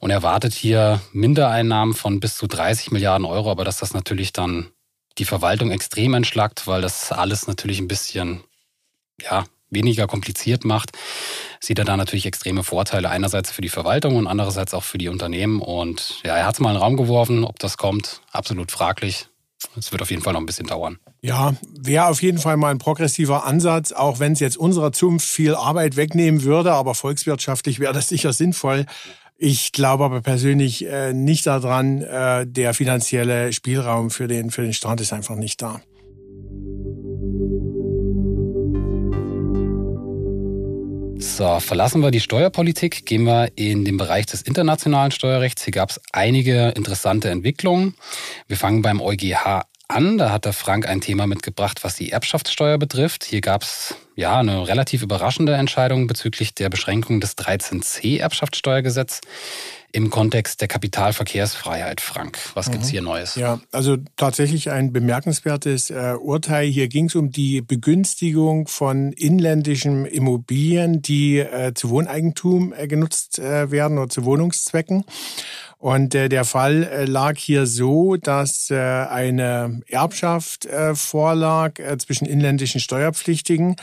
Und 0.00 0.10
erwartet 0.10 0.54
hier 0.54 1.00
Mindereinnahmen 1.12 1.94
von 1.94 2.20
bis 2.20 2.36
zu 2.36 2.46
30 2.46 2.90
Milliarden 2.90 3.26
Euro, 3.26 3.50
aber 3.50 3.64
dass 3.64 3.78
das 3.78 3.94
natürlich 3.94 4.32
dann 4.32 4.70
die 5.18 5.24
Verwaltung 5.24 5.70
extrem 5.70 6.14
entschlackt, 6.14 6.66
weil 6.66 6.80
das 6.80 7.12
alles 7.12 7.46
natürlich 7.46 7.80
ein 7.80 7.88
bisschen 7.88 8.44
ja, 9.20 9.44
weniger 9.70 10.06
kompliziert 10.06 10.64
macht, 10.64 10.92
sieht 11.60 11.78
er 11.78 11.84
da 11.84 11.96
natürlich 11.96 12.26
extreme 12.26 12.62
Vorteile 12.62 13.10
einerseits 13.10 13.50
für 13.50 13.62
die 13.62 13.68
Verwaltung 13.68 14.16
und 14.16 14.26
andererseits 14.26 14.74
auch 14.74 14.84
für 14.84 14.98
die 14.98 15.08
Unternehmen. 15.08 15.60
Und 15.60 16.20
ja, 16.24 16.36
er 16.36 16.46
hat 16.46 16.54
es 16.54 16.60
mal 16.60 16.70
in 16.70 16.76
den 16.76 16.82
Raum 16.82 16.96
geworfen, 16.96 17.44
ob 17.44 17.58
das 17.58 17.76
kommt, 17.76 18.20
absolut 18.30 18.70
fraglich. 18.70 19.28
Es 19.76 19.90
wird 19.92 20.02
auf 20.02 20.10
jeden 20.10 20.22
Fall 20.22 20.32
noch 20.32 20.40
ein 20.40 20.46
bisschen 20.46 20.66
dauern. 20.66 20.98
Ja, 21.20 21.54
wäre 21.76 22.06
auf 22.06 22.22
jeden 22.22 22.38
Fall 22.38 22.56
mal 22.56 22.70
ein 22.70 22.78
progressiver 22.78 23.44
Ansatz, 23.44 23.92
auch 23.92 24.20
wenn 24.20 24.32
es 24.32 24.40
jetzt 24.40 24.56
unserer 24.56 24.92
Zunft 24.92 25.28
viel 25.28 25.54
Arbeit 25.54 25.96
wegnehmen 25.96 26.42
würde, 26.44 26.72
aber 26.72 26.94
volkswirtschaftlich 26.94 27.80
wäre 27.80 27.92
das 27.92 28.08
sicher 28.08 28.32
sinnvoll. 28.32 28.86
Ich 29.36 29.72
glaube 29.72 30.04
aber 30.04 30.20
persönlich 30.20 30.84
äh, 30.84 31.12
nicht 31.12 31.46
daran, 31.46 32.02
äh, 32.02 32.46
der 32.46 32.74
finanzielle 32.74 33.52
Spielraum 33.52 34.10
für 34.10 34.26
den, 34.26 34.50
für 34.50 34.62
den 34.62 34.72
Staat 34.72 35.00
ist 35.00 35.12
einfach 35.12 35.36
nicht 35.36 35.62
da. 35.62 35.80
So, 41.20 41.58
verlassen 41.58 42.00
wir 42.00 42.12
die 42.12 42.20
Steuerpolitik, 42.20 43.04
gehen 43.04 43.24
wir 43.24 43.50
in 43.56 43.84
den 43.84 43.96
Bereich 43.96 44.26
des 44.26 44.42
internationalen 44.42 45.10
Steuerrechts. 45.10 45.64
Hier 45.64 45.72
gab 45.72 45.90
es 45.90 46.00
einige 46.12 46.68
interessante 46.76 47.28
Entwicklungen. 47.30 47.94
Wir 48.46 48.56
fangen 48.56 48.82
beim 48.82 49.00
EuGH 49.00 49.64
an. 49.88 50.18
Da 50.18 50.30
hat 50.30 50.44
der 50.44 50.52
Frank 50.52 50.86
ein 50.86 51.00
Thema 51.00 51.26
mitgebracht, 51.26 51.82
was 51.82 51.96
die 51.96 52.12
Erbschaftssteuer 52.12 52.78
betrifft. 52.78 53.24
Hier 53.24 53.40
gab 53.40 53.62
es 53.62 53.96
ja 54.14 54.38
eine 54.38 54.68
relativ 54.68 55.02
überraschende 55.02 55.54
Entscheidung 55.54 56.06
bezüglich 56.06 56.54
der 56.54 56.68
Beschränkung 56.68 57.20
des 57.20 57.36
13c 57.36 58.20
Erbschaftssteuergesetz 58.20 59.20
im 59.92 60.10
Kontext 60.10 60.60
der 60.60 60.68
Kapitalverkehrsfreiheit, 60.68 62.00
Frank. 62.00 62.38
Was 62.54 62.70
gibt's 62.70 62.88
mhm. 62.88 62.92
hier 62.92 63.02
Neues? 63.02 63.34
Ja, 63.36 63.60
also 63.72 63.96
tatsächlich 64.16 64.70
ein 64.70 64.92
bemerkenswertes 64.92 65.90
äh, 65.90 66.14
Urteil. 66.20 66.68
Hier 66.68 66.88
ging 66.88 67.06
es 67.06 67.14
um 67.14 67.30
die 67.30 67.62
Begünstigung 67.62 68.68
von 68.68 69.12
inländischen 69.12 70.04
Immobilien, 70.04 71.00
die 71.00 71.38
äh, 71.38 71.72
zu 71.74 71.90
Wohneigentum 71.90 72.72
äh, 72.72 72.86
genutzt 72.86 73.38
äh, 73.38 73.70
werden 73.70 73.98
oder 73.98 74.08
zu 74.08 74.24
Wohnungszwecken. 74.24 75.04
Und 75.80 76.12
äh, 76.16 76.28
der 76.28 76.44
Fall 76.44 76.82
äh, 76.82 77.04
lag 77.04 77.38
hier 77.38 77.64
so, 77.66 78.16
dass 78.16 78.68
äh, 78.68 78.74
eine 78.74 79.80
Erbschaft 79.86 80.66
äh, 80.66 80.96
vorlag 80.96 81.78
äh, 81.78 81.96
zwischen 81.98 82.26
inländischen 82.26 82.80
Steuerpflichtigen 82.80 83.76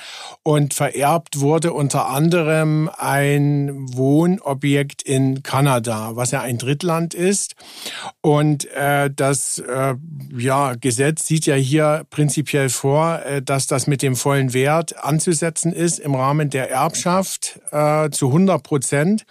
und 0.43 0.73
vererbt 0.73 1.39
wurde 1.39 1.71
unter 1.71 2.09
anderem 2.09 2.89
ein 2.97 3.87
Wohnobjekt 3.93 5.03
in 5.03 5.41
Kanada, 5.41 6.17
was 6.17 6.31
ja 6.31 6.41
ein 6.41 6.57
Drittland 6.57 7.13
ist. 7.13 7.55
Und 8.19 8.65
äh, 8.73 9.09
das 9.15 9.59
äh, 9.59 9.95
ja, 10.37 10.73
Gesetz 10.75 11.25
sieht 11.25 11.45
ja 11.45 11.55
hier 11.55 12.05
prinzipiell 12.09 12.67
vor, 12.67 13.21
äh, 13.23 13.41
dass 13.41 13.67
das 13.67 13.87
mit 13.87 14.01
dem 14.01 14.17
vollen 14.17 14.53
Wert 14.53 15.01
anzusetzen 15.01 15.71
ist 15.71 15.99
im 15.99 16.13
Rahmen 16.13 16.49
der 16.49 16.69
Erbschaft 16.69 17.61
äh, 17.71 18.09
zu 18.09 18.27
100 18.27 18.61
Prozent. 18.61 19.25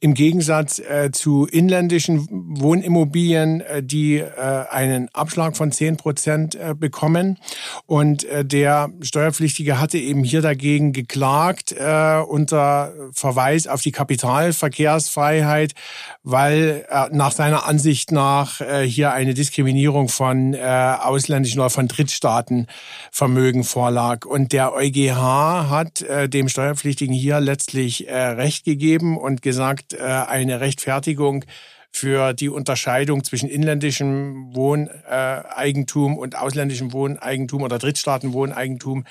Im 0.00 0.12
Gegensatz 0.12 0.80
äh, 0.80 1.10
zu 1.10 1.46
inländischen 1.46 1.93
inländischen 1.94 2.28
Wohnimmobilien, 2.60 3.60
äh, 3.60 3.82
die 3.82 4.18
äh, 4.18 4.64
einen 4.70 5.08
Abschlag 5.12 5.56
von 5.56 5.70
10 5.70 5.96
Prozent 5.96 6.54
äh, 6.54 6.74
bekommen. 6.74 7.38
Und 7.86 8.26
der 8.30 8.90
Steuerpflichtige 9.00 9.78
hatte 9.78 9.98
eben 9.98 10.24
hier 10.24 10.40
dagegen 10.40 10.92
geklagt 10.92 11.72
unter 11.72 12.92
Verweis 13.12 13.66
auf 13.66 13.82
die 13.82 13.92
Kapitalverkehrsfreiheit, 13.92 15.74
weil 16.22 16.86
nach 17.10 17.32
seiner 17.32 17.66
Ansicht 17.66 18.12
nach 18.12 18.60
hier 18.84 19.12
eine 19.12 19.34
Diskriminierung 19.34 20.08
von 20.08 20.54
ausländischen 20.54 21.60
oder 21.60 21.70
von 21.70 21.88
Drittstaatenvermögen 21.88 23.64
vorlag. 23.64 24.24
Und 24.24 24.52
der 24.52 24.72
EuGH 24.72 25.68
hat 25.70 26.04
dem 26.26 26.48
Steuerpflichtigen 26.48 27.14
hier 27.14 27.40
letztlich 27.40 28.06
Recht 28.08 28.64
gegeben 28.64 29.18
und 29.18 29.42
gesagt, 29.42 29.98
eine 30.00 30.60
Rechtfertigung 30.60 31.44
für 31.94 32.34
die 32.34 32.48
Unterscheidung 32.48 33.22
zwischen 33.22 33.48
inländischem 33.48 34.52
Wohneigentum 34.54 36.18
und 36.18 36.36
ausländischem 36.36 36.92
Wohneigentum 36.92 37.62
oder 37.62 37.78
Drittstaatenwohneigentum 37.78 39.04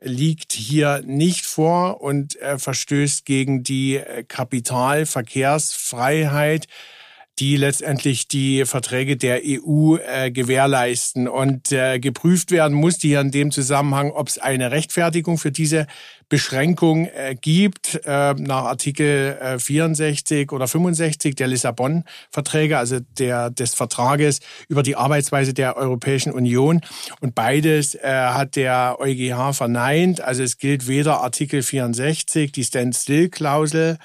liegt 0.00 0.52
hier 0.52 1.00
nicht 1.04 1.46
vor 1.46 2.02
und 2.02 2.34
verstößt 2.34 3.24
gegen 3.24 3.62
die 3.62 4.02
Kapitalverkehrsfreiheit 4.28 6.66
die 7.38 7.56
letztendlich 7.56 8.28
die 8.28 8.64
Verträge 8.64 9.16
der 9.16 9.42
EU 9.44 9.96
äh, 9.96 10.30
gewährleisten. 10.30 11.28
Und 11.28 11.70
äh, 11.70 11.98
geprüft 11.98 12.50
werden 12.50 12.74
musste 12.74 13.08
hier 13.08 13.20
in 13.20 13.30
dem 13.30 13.50
Zusammenhang, 13.50 14.10
ob 14.10 14.28
es 14.28 14.38
eine 14.38 14.70
Rechtfertigung 14.70 15.36
für 15.36 15.52
diese 15.52 15.86
Beschränkung 16.28 17.06
äh, 17.06 17.36
gibt, 17.40 18.00
äh, 18.04 18.34
nach 18.34 18.64
Artikel 18.64 19.36
äh, 19.40 19.58
64 19.58 20.50
oder 20.50 20.66
65 20.66 21.36
der 21.36 21.48
Lissabon-Verträge, 21.48 22.78
also 22.78 22.98
der, 23.18 23.50
des 23.50 23.74
Vertrages 23.74 24.40
über 24.68 24.82
die 24.82 24.96
Arbeitsweise 24.96 25.52
der 25.52 25.76
Europäischen 25.76 26.32
Union. 26.32 26.80
Und 27.20 27.34
beides 27.34 27.94
äh, 27.94 28.00
hat 28.08 28.56
der 28.56 28.96
EuGH 28.98 29.52
verneint. 29.52 30.20
Also 30.20 30.42
es 30.42 30.56
gilt 30.58 30.88
weder 30.88 31.20
Artikel 31.20 31.62
64, 31.62 32.50
die 32.50 32.64
Standstill-Klausel, 32.64 33.98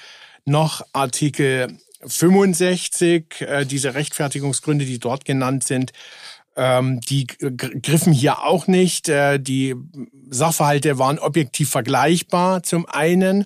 noch 0.45 0.81
Artikel 0.93 1.77
65, 2.05 3.41
äh, 3.41 3.65
diese 3.65 3.93
Rechtfertigungsgründe, 3.93 4.85
die 4.85 4.99
dort 4.99 5.25
genannt 5.25 5.63
sind, 5.63 5.91
ähm, 6.55 6.99
die 7.01 7.27
griffen 7.27 8.11
hier 8.11 8.43
auch 8.43 8.67
nicht. 8.67 9.07
Äh, 9.07 9.39
die 9.39 9.75
Sachverhalte 10.29 10.99
waren 10.99 11.17
objektiv 11.17 11.69
vergleichbar 11.69 12.63
zum 12.63 12.85
einen. 12.87 13.45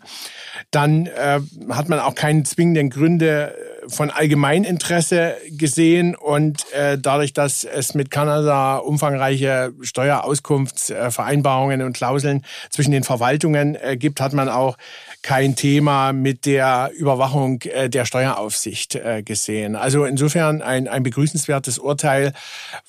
Dann 0.72 1.06
äh, 1.06 1.40
hat 1.70 1.90
man 1.90 2.00
auch 2.00 2.16
keine 2.16 2.44
zwingenden 2.44 2.90
Gründe 2.90 3.56
von 3.88 4.10
Allgemeininteresse 4.10 5.36
gesehen 5.52 6.16
und 6.16 6.66
äh, 6.74 6.98
dadurch, 6.98 7.34
dass 7.34 7.64
es 7.64 7.94
mit 7.94 8.10
Kanada 8.10 8.78
umfangreiche 8.78 9.74
Steuerauskunftsvereinbarungen 9.82 11.84
und 11.84 11.96
Klauseln 11.96 12.44
zwischen 12.72 12.92
den 12.92 13.04
Verwaltungen 13.04 13.76
äh, 13.76 13.98
gibt, 13.98 14.22
hat 14.22 14.34
man 14.34 14.50
auch 14.50 14.78
kein 15.26 15.56
Thema 15.56 16.14
mit 16.14 16.46
der 16.46 16.92
Überwachung 16.96 17.60
äh, 17.64 17.90
der 17.90 18.06
Steueraufsicht 18.06 18.94
äh, 18.94 19.24
gesehen. 19.24 19.76
Also 19.76 20.06
insofern 20.06 20.62
ein, 20.62 20.88
ein 20.88 21.02
begrüßenswertes 21.02 21.80
Urteil, 21.80 22.32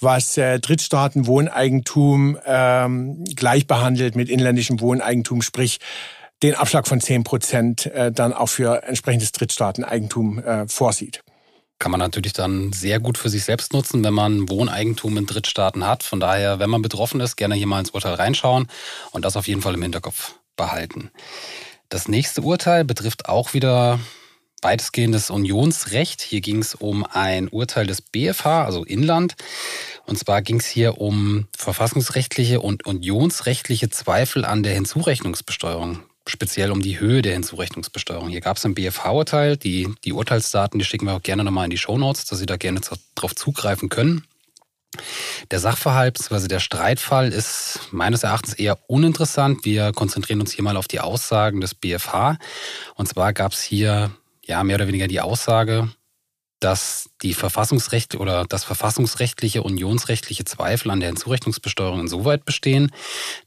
was 0.01 0.37
äh, 0.37 0.61
Drittstaaten 0.61 1.27
Wohneigentum 1.27 2.37
ähm, 2.45 3.25
gleich 3.25 3.67
behandelt 3.67 4.17
mit 4.17 4.29
inländischem 4.29 4.81
Wohneigentum, 4.81 5.41
sprich 5.41 5.79
den 6.43 6.55
Abschlag 6.55 6.87
von 6.87 7.01
10 7.01 7.25
Prozent 7.25 7.91
dann 8.13 8.35
auch 8.35 8.51
für 8.51 8.83
entsprechendes 8.83 9.33
Drittstaateneigentum 9.33 10.43
vorsieht. 10.67 11.23
Kann 11.79 11.91
man 11.91 11.99
natürlich 11.99 12.35
dann 12.35 12.75
sehr 12.75 13.01
gut 13.01 13.17
für 13.17 13.31
sich 13.31 13.45
selbst 13.45 13.73
nutzen, 13.73 14.05
wenn 14.05 14.13
man 14.13 14.47
Wohneigentum 14.51 15.17
in 15.17 15.25
Drittstaaten 15.25 15.87
hat. 15.87 16.03
Von 16.03 16.21
daher, 16.21 16.59
wenn 16.59 16.69
man 16.69 16.83
betroffen 16.83 17.21
ist, 17.21 17.37
gerne 17.37 17.55
hier 17.55 17.67
mal 17.67 17.81
ins 17.81 17.93
Urteil 17.93 18.13
reinschauen 18.13 18.69
und 19.13 19.25
das 19.25 19.39
auf 19.39 19.49
jeden 19.49 19.63
Fall 19.63 19.73
im 19.73 19.83
Hinterkopf 19.83 20.35
behalten. 20.57 21.11
Das 21.89 22.09
nächste 22.09 22.43
Urteil 22.43 22.85
betrifft 22.85 23.29
auch 23.29 23.55
wieder 23.55 24.01
weitestgehendes 24.63 25.31
Unionsrecht. 25.31 26.21
Hier 26.21 26.41
ging 26.41 26.59
es 26.59 26.75
um 26.75 27.05
ein 27.05 27.49
Urteil 27.49 27.87
des 27.87 28.03
BFH, 28.03 28.65
also 28.65 28.85
Inland. 28.85 29.35
Und 30.07 30.19
zwar 30.19 30.43
ging 30.43 30.59
es 30.59 30.67
hier 30.67 31.01
um 31.01 31.47
verfassungsrechtliche 31.57 32.61
und 32.61 32.87
unionsrechtliche 32.87 33.91
Zweifel 33.91 34.45
an 34.45 34.63
der 34.63 34.75
Hinzurechnungsbesteuerung 34.75 36.01
speziell 36.29 36.73
um 36.73 36.83
die 36.83 36.99
Höhe 36.99 37.23
der 37.23 37.35
Hinzurechnungsbesteuerung. 37.35 38.29
Hier 38.29 38.41
gab 38.41 38.57
es 38.57 38.65
ein 38.67 38.75
BFH-Urteil. 38.75 39.57
Die, 39.57 39.89
die 40.05 40.13
Urteilsdaten, 40.13 40.79
die 40.79 40.85
schicken 40.85 41.07
wir 41.07 41.15
auch 41.15 41.23
gerne 41.23 41.45
nochmal 41.45 41.65
in 41.65 41.71
die 41.71 41.79
Shownotes, 41.79 42.25
dass 42.25 42.39
Sie 42.39 42.47
da 42.47 42.57
gerne 42.57 42.81
darauf 43.15 43.35
zugreifen 43.35 43.89
können. 43.89 44.25
Der 45.51 45.61
Sachverhalt 45.61 46.15
bzw. 46.15 46.49
der 46.49 46.61
Streitfall 46.61 47.33
ist 47.33 47.81
meines 47.91 48.23
Erachtens 48.23 48.55
eher 48.55 48.79
uninteressant. 48.89 49.65
Wir 49.65 49.93
konzentrieren 49.93 50.41
uns 50.41 50.53
hier 50.53 50.65
mal 50.65 50.77
auf 50.77 50.89
die 50.89 51.01
Aussagen 51.01 51.61
des 51.61 51.75
BFH. 51.75 52.39
Und 52.95 53.09
zwar 53.09 53.33
gab 53.33 53.53
es 53.53 53.63
hier 53.63 54.11
ja 54.45 54.65
mehr 54.65 54.77
oder 54.77 54.89
weniger 54.89 55.09
die 55.09 55.21
Aussage, 55.21 55.91
dass 56.61 57.11
die 57.23 57.35
Verfassungsrecht 57.35 58.15
oder 58.15 58.45
das 58.47 58.65
verfassungsrechtliche, 58.65 59.63
unionsrechtliche 59.63 60.45
Zweifel 60.45 60.91
an 60.91 61.01
der 61.01 61.11
Hinzurechnungsbesteuerung 61.11 62.01
insoweit 62.01 62.45
bestehen, 62.45 62.91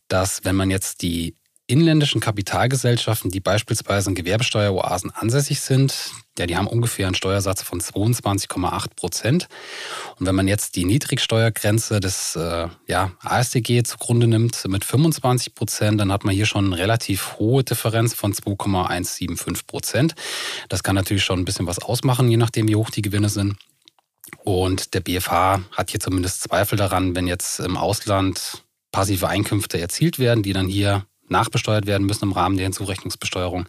dass 0.07 0.45
wenn 0.45 0.55
man 0.55 0.69
jetzt 0.69 1.01
die 1.01 1.35
inländischen 1.69 2.19
Kapitalgesellschaften, 2.19 3.29
die 3.29 3.39
beispielsweise 3.39 4.09
in 4.09 4.15
Gewerbesteueroasen 4.15 5.11
ansässig 5.11 5.61
sind, 5.61 6.11
ja, 6.39 6.47
die 6.47 6.57
haben 6.57 6.67
ungefähr 6.67 7.05
einen 7.05 7.15
Steuersatz 7.15 7.61
von 7.61 7.79
22,8 7.79 8.95
Prozent. 8.95 9.47
Und 10.17 10.25
wenn 10.25 10.35
man 10.35 10.47
jetzt 10.47 10.75
die 10.75 10.85
Niedrigsteuergrenze 10.85 11.99
des 11.99 12.35
äh, 12.35 12.67
ja, 12.87 13.11
ASDG 13.19 13.83
zugrunde 13.83 14.25
nimmt 14.25 14.65
mit 14.67 14.83
25 14.83 15.53
Prozent, 15.53 15.99
dann 15.99 16.11
hat 16.11 16.23
man 16.23 16.33
hier 16.33 16.45
schon 16.45 16.65
eine 16.67 16.77
relativ 16.77 17.37
hohe 17.37 17.63
Differenz 17.63 18.13
von 18.13 18.33
2,175 18.33 19.67
Prozent. 19.67 20.15
Das 20.69 20.81
kann 20.81 20.95
natürlich 20.95 21.23
schon 21.23 21.39
ein 21.39 21.45
bisschen 21.45 21.67
was 21.67 21.79
ausmachen, 21.79 22.29
je 22.29 22.37
nachdem, 22.37 22.67
wie 22.67 22.75
hoch 22.75 22.89
die 22.89 23.01
Gewinne 23.01 23.29
sind. 23.29 23.57
Und 24.43 24.93
der 24.93 25.01
BFH 25.01 25.61
hat 25.71 25.91
hier 25.91 25.99
zumindest 25.99 26.41
Zweifel 26.41 26.77
daran, 26.77 27.15
wenn 27.15 27.27
jetzt 27.27 27.59
im 27.59 27.77
Ausland 27.77 28.63
passive 28.91 29.27
Einkünfte 29.27 29.79
erzielt 29.79 30.19
werden, 30.19 30.41
die 30.41 30.53
dann 30.53 30.67
hier 30.67 31.05
nachbesteuert 31.31 31.85
werden 31.85 32.05
müssen 32.05 32.25
im 32.25 32.31
Rahmen 32.31 32.57
der 32.57 32.65
Hinzurechnungsbesteuerung, 32.65 33.67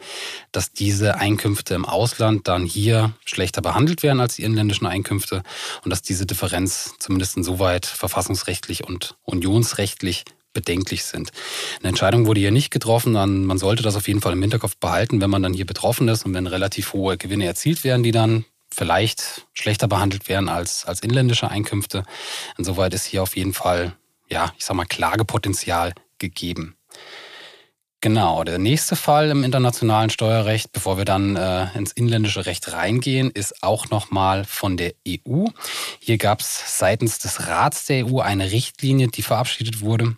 dass 0.53 0.73
diese 0.73 1.17
Einkünfte 1.17 1.75
im 1.75 1.85
Ausland 1.85 2.49
dann 2.49 2.65
hier 2.65 3.13
schlechter 3.25 3.63
behandelt 3.63 4.03
werden 4.03 4.21
als 4.21 4.37
die 4.37 4.45
inländischen 4.45 4.87
Einkünfte 4.87 5.43
und 5.85 5.91
dass 5.91 6.03
diese 6.03 6.27
Differenz 6.27 6.95
zumindest 6.99 7.37
insoweit 7.37 7.87
verfassungsrechtlich 7.87 8.85
und 8.85 9.17
unionsrechtlich 9.25 10.25
bedenklich 10.53 11.05
sind. 11.05 11.31
Eine 11.79 11.91
Entscheidung 11.91 12.27
wurde 12.27 12.41
hier 12.41 12.51
nicht 12.51 12.71
getroffen, 12.71 13.13
man 13.13 13.59
sollte 13.59 13.83
das 13.83 13.97
auf 13.97 14.09
jeden 14.09 14.21
Fall 14.21 14.33
im 14.33 14.43
Hinterkopf 14.43 14.77
behalten, 14.77 15.21
wenn 15.21 15.31
man 15.31 15.43
dann 15.43 15.55
hier 15.55 15.67
betroffen 15.67 16.09
ist 16.09 16.27
und 16.27 16.35
wenn 16.35 16.47
relativ 16.47 16.93
hohe 16.93 17.17
Gewinne 17.17 17.47
erzielt 17.47 17.85
werden, 17.85 18.03
die 18.03 18.11
dann 18.11 18.45
vielleicht 18.73 19.47
schlechter 19.53 19.89
behandelt 19.89 20.29
werden 20.29 20.49
als, 20.49 20.85
als 20.85 21.01
inländische 21.01 21.51
Einkünfte. 21.51 22.05
Insoweit 22.57 22.95
ist 22.95 23.05
hier 23.05 23.23
auf 23.23 23.37
jeden 23.37 23.53
Fall, 23.53 23.97
ja, 24.29 24.53
ich 24.59 24.65
sag 24.65 24.77
mal, 24.77 24.85
Klagepotenzial 24.85 25.93
gegeben. 26.19 26.77
Genau, 28.03 28.45
der 28.45 28.59
nächste 28.59 28.97
Fall 28.97 29.29
im 29.29 29.45
internationalen 29.45 30.09
Steuerrecht, 30.09 30.73
bevor 30.73 30.97
wir 30.97 31.05
dann 31.05 31.37
äh, 31.37 31.67
ins 31.77 31.93
inländische 31.93 32.47
Recht 32.47 32.73
reingehen, 32.73 33.31
ist 33.31 33.63
auch 33.63 33.91
nochmal 33.91 34.47
von 34.47 34.79
der 34.79 34.95
EU. 35.07 35.45
Hier 35.99 36.17
gab 36.17 36.41
es 36.41 36.79
seitens 36.79 37.19
des 37.19 37.47
Rats 37.47 37.85
der 37.85 38.07
EU 38.07 38.21
eine 38.21 38.53
Richtlinie, 38.53 39.09
die 39.09 39.21
verabschiedet 39.21 39.83
wurde. 39.83 40.17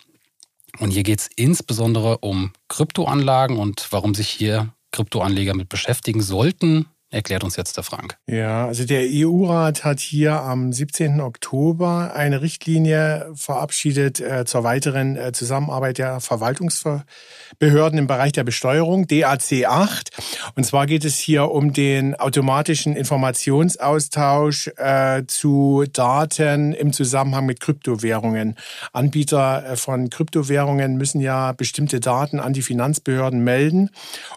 Und 0.78 0.92
hier 0.92 1.02
geht 1.02 1.20
es 1.20 1.30
insbesondere 1.34 2.18
um 2.18 2.52
Kryptoanlagen 2.68 3.58
und 3.58 3.88
warum 3.90 4.14
sich 4.14 4.28
hier 4.28 4.72
Kryptoanleger 4.92 5.54
mit 5.54 5.68
beschäftigen 5.68 6.22
sollten 6.22 6.86
erklärt 7.12 7.44
uns 7.44 7.56
jetzt 7.56 7.76
der 7.76 7.84
Frank. 7.84 8.16
Ja, 8.26 8.66
also 8.66 8.84
der 8.86 9.02
EU-Rat 9.04 9.84
hat 9.84 10.00
hier 10.00 10.40
am 10.40 10.72
17. 10.72 11.20
Oktober 11.20 12.12
eine 12.16 12.40
Richtlinie 12.40 13.30
verabschiedet 13.34 14.20
äh, 14.20 14.44
zur 14.46 14.64
weiteren 14.64 15.16
äh, 15.16 15.32
Zusammenarbeit 15.32 15.98
der 15.98 16.20
Verwaltungsbehörden 16.20 17.98
im 17.98 18.06
Bereich 18.06 18.32
der 18.32 18.44
Besteuerung, 18.44 19.06
DAC 19.06 19.66
8. 19.66 20.10
Und 20.56 20.64
zwar 20.64 20.86
geht 20.86 21.04
es 21.04 21.18
hier 21.18 21.50
um 21.50 21.74
den 21.74 22.14
automatischen 22.14 22.96
Informationsaustausch 22.96 24.68
äh, 24.78 25.24
zu 25.26 25.84
Daten 25.92 26.72
im 26.72 26.94
Zusammenhang 26.94 27.44
mit 27.44 27.60
Kryptowährungen. 27.60 28.56
Anbieter 28.94 29.66
äh, 29.66 29.76
von 29.76 30.08
Kryptowährungen 30.08 30.96
müssen 30.96 31.20
ja 31.20 31.52
bestimmte 31.52 32.00
Daten 32.00 32.40
an 32.40 32.54
die 32.54 32.62
Finanzbehörden 32.62 33.44
melden. 33.44 33.90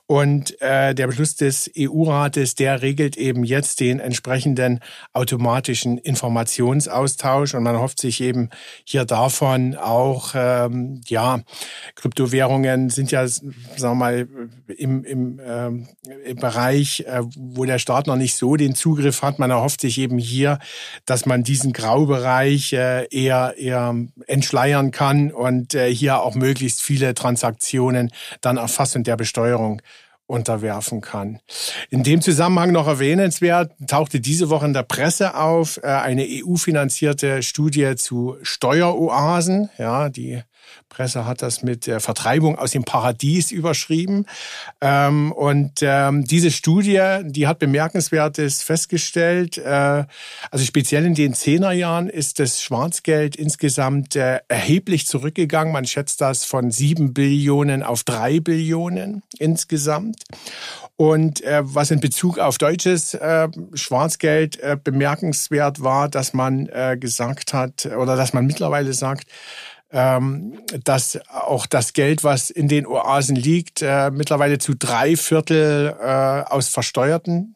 Und 0.07 0.61
äh, 0.61 0.93
der 0.93 1.07
Beschluss 1.07 1.37
des 1.37 1.71
EU-Rates, 1.77 2.55
der 2.55 2.64
der 2.65 2.81
regelt 2.81 3.15
eben 3.15 3.43
jetzt 3.43 3.79
den 3.79 3.99
entsprechenden 3.99 4.79
automatischen 5.13 5.99
Informationsaustausch 5.99 7.53
und 7.53 7.61
man 7.61 7.77
hofft 7.77 8.01
sich 8.01 8.21
eben 8.21 8.49
hier 8.83 9.05
davon 9.05 9.75
auch, 9.75 10.31
ähm, 10.33 11.01
ja, 11.05 11.41
Kryptowährungen 11.93 12.89
sind 12.89 13.11
ja, 13.11 13.27
sagen 13.27 13.53
wir 13.77 13.93
mal, 13.93 14.27
im, 14.77 15.03
im, 15.03 15.39
ähm, 15.45 15.87
im 16.25 16.37
Bereich, 16.37 17.01
äh, 17.01 17.21
wo 17.37 17.65
der 17.65 17.77
Staat 17.77 18.07
noch 18.07 18.15
nicht 18.15 18.35
so 18.35 18.55
den 18.55 18.73
Zugriff 18.73 19.21
hat. 19.21 19.37
Man 19.37 19.51
erhofft 19.51 19.81
sich 19.81 19.99
eben 19.99 20.17
hier, 20.17 20.57
dass 21.05 21.27
man 21.27 21.43
diesen 21.43 21.71
Graubereich 21.71 22.73
äh, 22.73 23.05
eher, 23.11 23.53
eher 23.59 23.93
entschleiern 24.25 24.89
kann 24.89 25.29
und 25.29 25.75
äh, 25.75 25.93
hier 25.93 26.23
auch 26.23 26.33
möglichst 26.33 26.81
viele 26.81 27.13
Transaktionen 27.13 28.09
dann 28.41 28.57
erfassen 28.57 29.03
der 29.03 29.17
Besteuerung 29.17 29.83
unterwerfen 30.27 31.01
kann. 31.01 31.39
In 31.89 32.03
dem 32.03 32.21
Zusammenhang 32.21 32.71
noch 32.71 32.87
erwähnenswert, 32.87 33.71
tauchte 33.87 34.19
diese 34.19 34.49
Woche 34.49 34.65
in 34.65 34.73
der 34.73 34.83
Presse 34.83 35.35
auf 35.35 35.77
äh, 35.77 35.87
eine 35.87 36.25
EU-finanzierte 36.27 37.43
Studie 37.43 37.95
zu 37.95 38.37
Steueroasen. 38.41 39.69
Ja, 39.77 40.09
die 40.09 40.41
Presse 40.89 41.25
hat 41.25 41.41
das 41.41 41.63
mit 41.63 41.87
der 41.87 41.99
Vertreibung 41.99 42.57
aus 42.57 42.71
dem 42.71 42.83
Paradies 42.83 43.51
überschrieben. 43.51 44.25
Ähm, 44.81 45.31
und 45.31 45.79
ähm, 45.81 46.23
diese 46.23 46.51
Studie, 46.51 47.19
die 47.23 47.47
hat 47.47 47.59
Bemerkenswertes 47.59 48.63
festgestellt. 48.63 49.57
Äh, 49.57 50.05
also 50.51 50.65
speziell 50.65 51.05
in 51.05 51.15
den 51.15 51.33
Zehnerjahren 51.33 52.09
ist 52.09 52.39
das 52.39 52.61
Schwarzgeld 52.61 53.35
insgesamt 53.35 54.15
äh, 54.15 54.39
erheblich 54.47 55.07
zurückgegangen. 55.07 55.73
Man 55.73 55.85
schätzt 55.85 56.21
das 56.21 56.45
von 56.45 56.71
sieben 56.71 57.13
Billionen 57.13 57.83
auf 57.83 58.03
drei 58.03 58.39
Billionen 58.39 59.23
insgesamt. 59.37 60.23
Und 60.97 61.43
äh, 61.43 61.61
was 61.63 61.91
in 61.91 61.99
Bezug 61.99 62.39
auf 62.39 62.57
deutsches 62.57 63.13
äh, 63.15 63.49
Schwarzgeld 63.73 64.59
äh, 64.61 64.77
bemerkenswert 64.81 65.83
war, 65.83 66.07
dass 66.07 66.33
man 66.33 66.67
äh, 66.67 66.95
gesagt 66.97 67.53
hat 67.53 67.85
oder 67.85 68.15
dass 68.15 68.31
man 68.31 68.45
mittlerweile 68.45 68.93
sagt, 68.93 69.27
dass 70.83 71.19
auch 71.29 71.65
das 71.65 71.93
Geld, 71.93 72.23
was 72.23 72.49
in 72.49 72.67
den 72.67 72.85
Oasen 72.85 73.35
liegt, 73.35 73.81
äh, 73.81 74.11
mittlerweile 74.11 74.57
zu 74.57 74.75
drei 74.75 75.15
Viertel 75.15 75.95
äh, 75.99 76.05
aus 76.51 76.69
versteuerten 76.69 77.55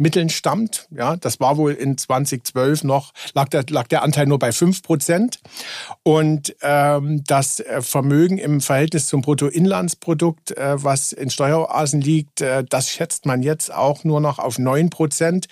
Mitteln 0.00 0.30
stammt. 0.30 0.88
Ja, 0.90 1.16
das 1.16 1.40
war 1.40 1.58
wohl 1.58 1.72
in 1.72 1.98
2012 1.98 2.84
noch, 2.84 3.12
lag 3.34 3.48
der, 3.48 3.64
lag 3.68 3.86
der 3.86 4.02
Anteil 4.02 4.26
nur 4.26 4.38
bei 4.38 4.50
fünf 4.50 4.82
Prozent. 4.82 5.40
Und 6.02 6.56
ähm, 6.62 7.22
das 7.26 7.60
äh, 7.60 7.82
Vermögen 7.82 8.38
im 8.38 8.62
Verhältnis 8.62 9.06
zum 9.06 9.20
Bruttoinlandsprodukt, 9.20 10.56
äh, 10.56 10.82
was 10.82 11.12
in 11.12 11.28
Steueroasen 11.28 12.00
liegt, 12.00 12.40
äh, 12.40 12.64
das 12.68 12.88
schätzt 12.88 13.26
man 13.26 13.42
jetzt 13.42 13.72
auch 13.72 14.02
nur 14.02 14.20
noch 14.20 14.38
auf 14.38 14.58
neun 14.58 14.88
Prozent. 14.88 15.48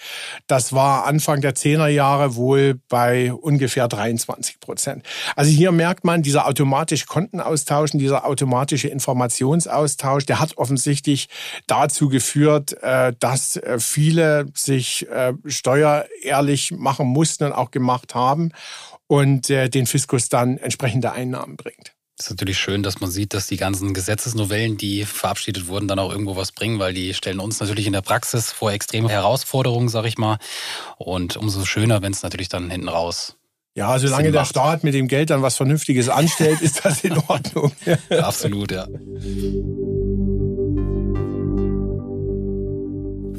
Das 0.47 0.73
war 0.73 1.05
Anfang 1.05 1.43
der 1.43 1.55
Zehnerjahre 1.55 2.35
wohl 2.35 2.81
bei 2.88 3.33
ungefähr 3.33 3.87
23 3.87 4.61
Prozent. 4.61 5.05
Also 5.37 5.50
hier 5.50 5.73
merkt 5.73 6.05
man, 6.05 6.23
dieser 6.23 6.47
automatische 6.47 7.05
Kontenaustausch, 7.07 7.90
dieser 7.93 8.25
automatische 8.25 8.88
Informationsaustausch, 8.88 10.25
der 10.25 10.40
hat 10.40 10.57
offensichtlich 10.57 11.28
dazu 11.67 12.09
geführt, 12.09 12.83
äh, 12.83 13.12
dass 13.19 13.57
äh, 13.57 13.78
viele 13.78 14.38
Sich 14.54 15.09
äh, 15.09 15.35
steuerehrlich 15.47 16.73
machen 16.73 17.07
mussten 17.07 17.45
und 17.45 17.52
auch 17.52 17.71
gemacht 17.71 18.14
haben 18.14 18.52
und 19.07 19.50
äh, 19.50 19.68
den 19.68 19.87
Fiskus 19.87 20.28
dann 20.28 20.59
entsprechende 20.59 21.12
Einnahmen 21.12 21.57
bringt. 21.57 21.92
Es 22.18 22.26
ist 22.26 22.30
natürlich 22.30 22.59
schön, 22.59 22.83
dass 22.83 23.00
man 23.00 23.11
sieht, 23.11 23.33
dass 23.33 23.47
die 23.47 23.57
ganzen 23.57 23.95
Gesetzesnovellen, 23.95 24.76
die 24.76 25.04
verabschiedet 25.04 25.68
wurden, 25.68 25.87
dann 25.87 26.00
auch 26.00 26.11
irgendwo 26.11 26.35
was 26.35 26.50
bringen, 26.50 26.80
weil 26.80 26.92
die 26.92 27.14
stellen 27.14 27.38
uns 27.38 27.61
natürlich 27.61 27.87
in 27.87 27.92
der 27.92 28.02
Praxis 28.02 28.50
vor 28.50 28.73
extreme 28.73 29.09
Herausforderungen, 29.09 29.88
sag 29.88 30.04
ich 30.04 30.18
mal. 30.18 30.38
Und 30.97 31.37
umso 31.37 31.64
schöner, 31.64 32.02
wenn 32.02 32.12
es 32.12 32.25
natürlich 32.25 32.49
dann 32.49 32.71
hinten 32.71 32.88
raus 32.88 33.37
ja, 33.78 33.97
solange 34.00 34.33
der 34.33 34.45
Staat 34.45 34.83
mit 34.83 34.92
dem 34.92 35.07
Geld 35.07 35.30
dann 35.30 35.40
was 35.40 35.57
Vernünftiges 35.57 36.09
anstellt, 36.09 36.61
ist 36.62 36.85
das 36.85 37.04
in 37.04 37.16
Ordnung. 37.16 37.71
Absolut, 38.11 38.73
ja. 38.73 38.88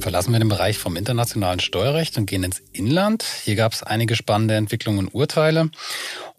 Verlassen 0.10 0.32
wir 0.32 0.40
den 0.40 0.50
Bereich 0.50 0.80
vom 0.80 0.96
internationalen 0.96 1.60
Steuerrecht 1.60 2.18
und 2.18 2.26
gehen 2.26 2.44
ins 2.44 2.64
Inland. 2.74 3.24
Hier 3.44 3.56
gab 3.56 3.74
es 3.74 3.84
einige 3.84 4.16
spannende 4.16 4.56
Entwicklungen 4.56 5.06
und 5.06 5.14
Urteile. 5.14 5.70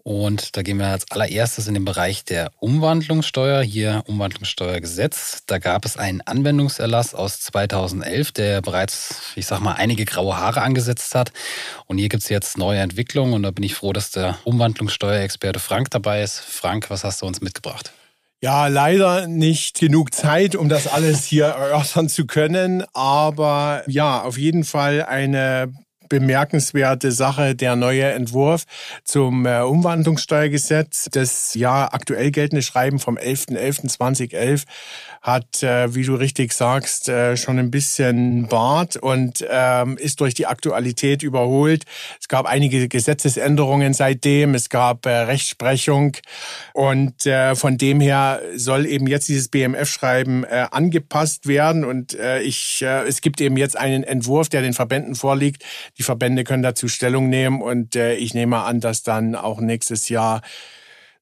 Und 0.03 0.57
da 0.57 0.61
gehen 0.61 0.77
wir 0.77 0.87
als 0.87 1.09
allererstes 1.09 1.69
in 1.69 1.75
den 1.75 1.85
Bereich 1.85 2.25
der 2.25 2.51
Umwandlungssteuer. 2.59 3.61
Hier 3.61 4.03
Umwandlungssteuergesetz. 4.07 5.43
Da 5.45 5.57
gab 5.57 5.85
es 5.85 5.95
einen 5.95 6.19
Anwendungserlass 6.19 7.15
aus 7.15 7.39
2011, 7.39 8.33
der 8.33 8.61
bereits, 8.61 9.31
ich 9.37 9.45
sag 9.45 9.61
mal, 9.61 9.75
einige 9.75 10.03
graue 10.03 10.35
Haare 10.35 10.63
angesetzt 10.63 11.15
hat. 11.15 11.31
Und 11.85 11.97
hier 11.97 12.09
gibt 12.09 12.23
es 12.23 12.29
jetzt 12.29 12.57
neue 12.57 12.79
Entwicklungen. 12.79 13.33
Und 13.35 13.43
da 13.43 13.51
bin 13.51 13.63
ich 13.63 13.75
froh, 13.75 13.93
dass 13.93 14.11
der 14.11 14.37
Umwandlungssteuerexperte 14.43 15.61
Frank 15.61 15.91
dabei 15.91 16.23
ist. 16.23 16.41
Frank, 16.41 16.89
was 16.89 17.05
hast 17.05 17.21
du 17.21 17.25
uns 17.25 17.39
mitgebracht? 17.39 17.93
Ja, 18.43 18.65
leider 18.65 19.27
nicht 19.27 19.79
genug 19.79 20.15
Zeit, 20.15 20.55
um 20.55 20.67
das 20.67 20.87
alles 20.87 21.25
hier 21.25 21.45
erörtern 21.45 22.09
zu 22.09 22.25
können. 22.25 22.83
Aber 22.93 23.83
ja, 23.85 24.23
auf 24.23 24.35
jeden 24.39 24.63
Fall 24.63 25.03
eine 25.03 25.71
bemerkenswerte 26.09 27.11
Sache 27.11 27.55
der 27.55 27.75
neue 27.75 28.03
Entwurf 28.03 28.63
zum 29.03 29.45
äh, 29.45 29.61
Umwandlungssteuergesetz. 29.61 31.09
Das 31.11 31.53
ja 31.53 31.93
aktuell 31.93 32.31
geltende 32.31 32.63
Schreiben 32.63 32.97
vom 32.97 33.15
11.11.2011 33.15 34.63
hat, 35.21 35.61
äh, 35.61 35.93
wie 35.93 36.03
du 36.03 36.15
richtig 36.15 36.51
sagst, 36.51 37.07
äh, 37.07 37.37
schon 37.37 37.59
ein 37.59 37.69
bisschen 37.69 38.47
Bart 38.47 38.97
und 38.97 39.45
ähm, 39.47 39.97
ist 39.97 40.19
durch 40.19 40.33
die 40.33 40.47
Aktualität 40.47 41.21
überholt. 41.21 41.83
Es 42.19 42.27
gab 42.27 42.47
einige 42.47 42.87
Gesetzesänderungen 42.87 43.93
seitdem, 43.93 44.55
es 44.55 44.69
gab 44.69 45.05
äh, 45.05 45.11
Rechtsprechung 45.11 46.17
und 46.73 47.27
äh, 47.27 47.53
von 47.53 47.77
dem 47.77 48.01
her 48.01 48.41
soll 48.55 48.87
eben 48.87 49.05
jetzt 49.05 49.29
dieses 49.29 49.49
BMF-Schreiben 49.49 50.43
äh, 50.43 50.65
angepasst 50.71 51.47
werden 51.47 51.85
und 51.85 52.15
äh, 52.15 52.41
ich, 52.41 52.81
äh, 52.81 53.07
es 53.07 53.21
gibt 53.21 53.41
eben 53.41 53.57
jetzt 53.57 53.77
einen 53.77 54.03
Entwurf, 54.03 54.49
der 54.49 54.63
den 54.63 54.73
Verbänden 54.73 55.13
vorliegt. 55.13 55.63
Die 55.99 56.03
Verbände 56.03 56.43
können 56.43 56.63
dazu 56.63 56.87
Stellung 56.87 57.29
nehmen 57.29 57.61
und 57.61 57.95
äh, 57.95 58.15
ich 58.15 58.33
nehme 58.33 58.63
an, 58.63 58.79
dass 58.79 59.03
dann 59.03 59.35
auch 59.35 59.61
nächstes 59.61 60.09
Jahr 60.09 60.41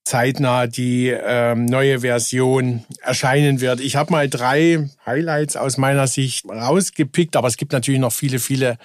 zeitnah 0.10 0.66
die 0.66 1.10
ähm, 1.10 1.66
neue 1.66 2.00
Version 2.00 2.84
erscheinen 3.04 3.62
wird. 3.62 3.80
Ich 3.80 3.96
habe 3.96 4.12
mal 4.12 4.28
drei 4.28 4.90
Highlights 5.06 5.56
aus 5.56 5.78
meiner 5.78 6.08
Sicht 6.08 6.50
rausgepickt, 6.50 7.36
aber 7.36 7.48
es 7.48 7.58
gibt 7.58 7.74
natürlich 7.74 8.00
noch 8.00 8.12
viele, 8.12 8.40
viele 8.40 8.80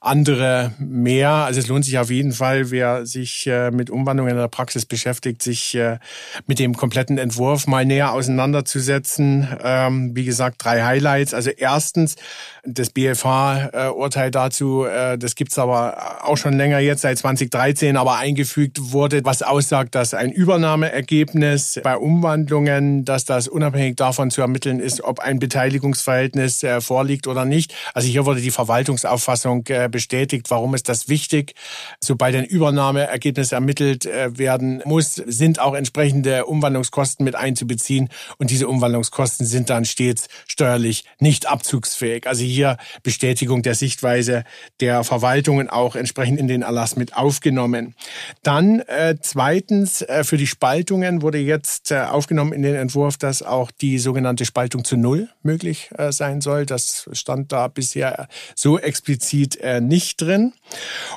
andere 0.00 0.72
mehr. 0.78 1.32
Also 1.32 1.60
es 1.60 1.68
lohnt 1.68 1.84
sich 1.84 1.98
auf 1.98 2.10
jeden 2.10 2.32
Fall, 2.32 2.70
wer 2.70 3.04
sich 3.04 3.46
äh, 3.46 3.70
mit 3.70 3.90
Umwandlungen 3.90 4.32
in 4.32 4.38
der 4.38 4.48
Praxis 4.48 4.86
beschäftigt, 4.86 5.42
sich 5.42 5.74
äh, 5.74 5.98
mit 6.46 6.58
dem 6.58 6.74
kompletten 6.74 7.18
Entwurf 7.18 7.66
mal 7.66 7.84
näher 7.84 8.14
auseinanderzusetzen. 8.14 9.48
Ähm, 9.62 10.16
wie 10.16 10.24
gesagt, 10.24 10.64
drei 10.64 10.82
Highlights. 10.82 11.34
Also 11.34 11.50
erstens 11.50 12.16
das 12.64 12.88
BFH-Urteil 12.88 14.28
äh, 14.28 14.30
dazu, 14.30 14.86
äh, 14.86 15.18
das 15.18 15.34
gibt's 15.34 15.58
aber 15.58 16.24
auch 16.24 16.38
schon 16.38 16.54
länger 16.54 16.78
jetzt, 16.78 17.02
seit 17.02 17.18
2013, 17.18 17.98
aber 17.98 18.16
eingefügt 18.16 18.92
wurde, 18.92 19.22
was 19.24 19.42
aussagt, 19.42 19.94
dass 19.94 20.14
ein 20.14 20.30
Übernahmeergebnis 20.70 21.80
bei 21.82 21.96
Umwandlungen, 21.96 23.04
dass 23.04 23.24
das 23.24 23.48
unabhängig 23.48 23.96
davon 23.96 24.30
zu 24.30 24.40
ermitteln 24.40 24.78
ist, 24.78 25.02
ob 25.02 25.18
ein 25.18 25.40
Beteiligungsverhältnis 25.40 26.62
äh, 26.62 26.80
vorliegt 26.80 27.26
oder 27.26 27.44
nicht. 27.44 27.74
Also 27.92 28.06
hier 28.06 28.24
wurde 28.24 28.40
die 28.40 28.52
Verwaltungsauffassung 28.52 29.64
bestätigt, 29.90 30.46
warum 30.50 30.74
ist 30.74 30.88
das 30.88 31.08
wichtig. 31.08 31.54
Sobald 32.00 32.36
ein 32.36 32.44
Übernahmeergebnis 32.44 33.52
ermittelt 33.52 34.04
werden 34.04 34.82
muss, 34.84 35.14
sind 35.14 35.58
auch 35.60 35.74
entsprechende 35.74 36.46
Umwandlungskosten 36.46 37.24
mit 37.24 37.34
einzubeziehen 37.34 38.08
und 38.38 38.50
diese 38.50 38.68
Umwandlungskosten 38.68 39.46
sind 39.46 39.70
dann 39.70 39.84
stets 39.84 40.28
steuerlich 40.46 41.04
nicht 41.18 41.46
abzugsfähig. 41.46 42.26
Also 42.26 42.42
hier 42.42 42.76
Bestätigung 43.02 43.62
der 43.62 43.74
Sichtweise 43.74 44.44
der 44.80 45.04
Verwaltungen 45.04 45.68
auch 45.68 45.96
entsprechend 45.96 46.38
in 46.38 46.48
den 46.48 46.62
Erlass 46.62 46.96
mit 46.96 47.16
aufgenommen. 47.16 47.94
Dann 48.42 48.80
äh, 48.80 49.16
zweitens 49.20 50.02
äh, 50.02 50.24
für 50.24 50.36
die 50.36 50.46
Spaltungen 50.60 51.22
wurde 51.22 51.38
jetzt 51.38 51.90
äh, 51.90 52.00
aufgenommen 52.00 52.52
in 52.52 52.60
den 52.60 52.74
Entwurf, 52.74 53.16
dass 53.16 53.42
auch 53.42 53.70
die 53.70 53.98
sogenannte 53.98 54.44
Spaltung 54.44 54.84
zu 54.84 54.98
Null 54.98 55.30
möglich 55.42 55.88
äh, 55.96 56.12
sein 56.12 56.42
soll. 56.42 56.66
Das 56.66 57.08
stand 57.12 57.50
da 57.50 57.68
bisher 57.68 58.28
so 58.54 58.78
explizit 58.78 59.56
äh, 59.56 59.80
nicht 59.80 60.20
drin. 60.20 60.52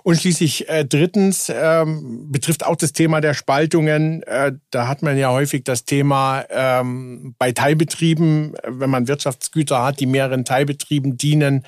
Und 0.04 0.16
schließlich 0.16 0.68
drittens 0.90 1.52
ähm, 1.54 2.32
betrifft 2.32 2.66
auch 2.66 2.76
das 2.76 2.94
Thema 2.94 3.22
der 3.22 3.34
Spaltungen. 3.36 4.24
Da 4.72 4.88
hat 4.88 5.04
man 5.04 5.18
ja 5.18 5.30
häufig 5.30 5.64
das 5.64 5.86
Thema 5.86 6.44
ähm, 6.50 7.36
bei 7.38 7.52
Teilbetrieben, 7.52 8.56
wenn 8.66 8.90
man 8.90 9.08
Wirtschaftsgüter 9.08 9.84
hat, 9.84 10.00
die 10.00 10.08
mehreren 10.08 10.44
Teilbetrieben 10.44 11.18
dienen, 11.18 11.66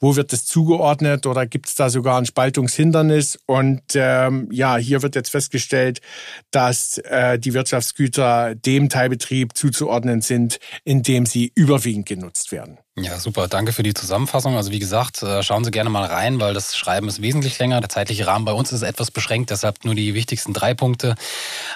wo 0.00 0.16
wird 0.16 0.32
es 0.32 0.46
zugeordnet 0.46 1.26
oder 1.26 1.46
gibt 1.46 1.68
es 1.68 1.76
da 1.76 1.90
sogar 1.90 2.18
ein 2.18 2.26
Spaltungshindernis? 2.26 3.38
Und 3.46 3.82
ähm, 3.94 4.48
ja, 4.50 4.76
hier 4.76 5.02
wird 5.02 5.14
jetzt 5.14 5.30
festgestellt, 5.30 6.00
dass 6.50 7.00
äh, 7.08 7.38
die 7.38 7.54
Wirtschaftsgüter 7.54 8.54
dem 8.54 8.88
Teilbetrieb 8.88 9.56
zuzuordnen 9.56 10.20
sind, 10.20 10.58
in 10.84 11.02
dem 11.02 11.26
sie 11.26 11.52
überwiegend 11.54 12.06
genutzt 12.06 12.52
werden. 12.52 12.78
Ja, 12.96 13.18
super. 13.20 13.48
Danke 13.48 13.72
für 13.72 13.82
die 13.82 13.94
Zusammenfassung. 13.94 14.56
Also 14.56 14.72
wie 14.72 14.78
gesagt, 14.78 15.22
äh, 15.22 15.42
schauen 15.42 15.64
Sie 15.64 15.70
gerne 15.70 15.90
mal 15.90 16.04
rein, 16.04 16.40
weil 16.40 16.54
das 16.54 16.76
Schreiben 16.76 17.08
ist 17.08 17.22
wesentlich 17.22 17.58
länger. 17.58 17.80
Der 17.80 17.88
zeitliche 17.88 18.26
Rahmen 18.26 18.44
bei 18.44 18.52
uns 18.52 18.72
ist 18.72 18.82
etwas 18.82 19.10
beschränkt, 19.10 19.50
deshalb 19.50 19.84
nur 19.84 19.94
die 19.94 20.14
wichtigsten 20.14 20.52
drei 20.52 20.74
Punkte. 20.74 21.14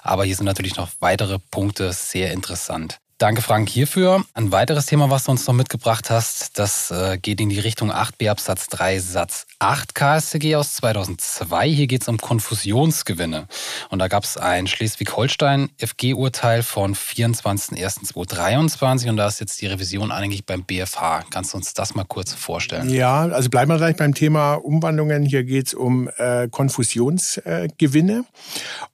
Aber 0.03 0.25
hier 0.25 0.35
sind 0.35 0.47
natürlich 0.47 0.77
noch 0.77 0.89
weitere 1.01 1.39
Punkte 1.39 1.93
sehr 1.93 2.33
interessant. 2.33 2.99
Danke, 3.23 3.41
Frank, 3.41 3.69
hierfür. 3.69 4.25
Ein 4.35 4.51
weiteres 4.51 4.87
Thema, 4.87 5.09
was 5.09 5.23
du 5.23 5.31
uns 5.31 5.47
noch 5.47 5.55
mitgebracht 5.55 6.11
hast, 6.11 6.59
das 6.59 6.91
äh, 6.91 7.19
geht 7.19 7.41
in 7.41 7.51
die 7.51 7.61
Richtung 7.61 7.93
8b 7.93 8.29
Absatz 8.29 8.67
3 8.67 8.99
Satz 8.99 9.47
8 9.61 9.95
KStG 9.95 10.57
aus 10.57 10.75
2002. 10.75 11.69
Hier 11.69 11.87
geht 11.87 12.03
es 12.03 12.09
um 12.09 12.19
Konfusionsgewinne. 12.19 13.47
Und 13.91 14.01
da 14.01 14.09
gab 14.09 14.25
es 14.25 14.37
ein 14.37 14.67
Schleswig-Holstein 14.67 15.71
FG-Urteil 15.79 16.65
von 16.65 16.97
24.01.2023 16.97 19.09
und 19.09 19.19
da 19.19 19.29
ist 19.29 19.39
jetzt 19.39 19.63
die 19.63 19.67
Revision 19.67 20.11
eigentlich 20.11 20.45
beim 20.45 20.65
BFH. 20.65 21.27
Kannst 21.31 21.53
du 21.53 21.59
uns 21.59 21.75
das 21.75 21.95
mal 21.95 22.03
kurz 22.03 22.33
vorstellen? 22.33 22.91
Ja, 22.91 23.21
also 23.21 23.51
bleiben 23.51 23.71
wir 23.71 23.77
gleich 23.77 23.95
beim 23.95 24.15
Thema 24.15 24.55
Umwandlungen. 24.55 25.25
Hier 25.25 25.45
geht 25.45 25.69
es 25.69 25.75
um 25.75 26.11
äh, 26.17 26.49
Konfusionsgewinne. 26.49 28.25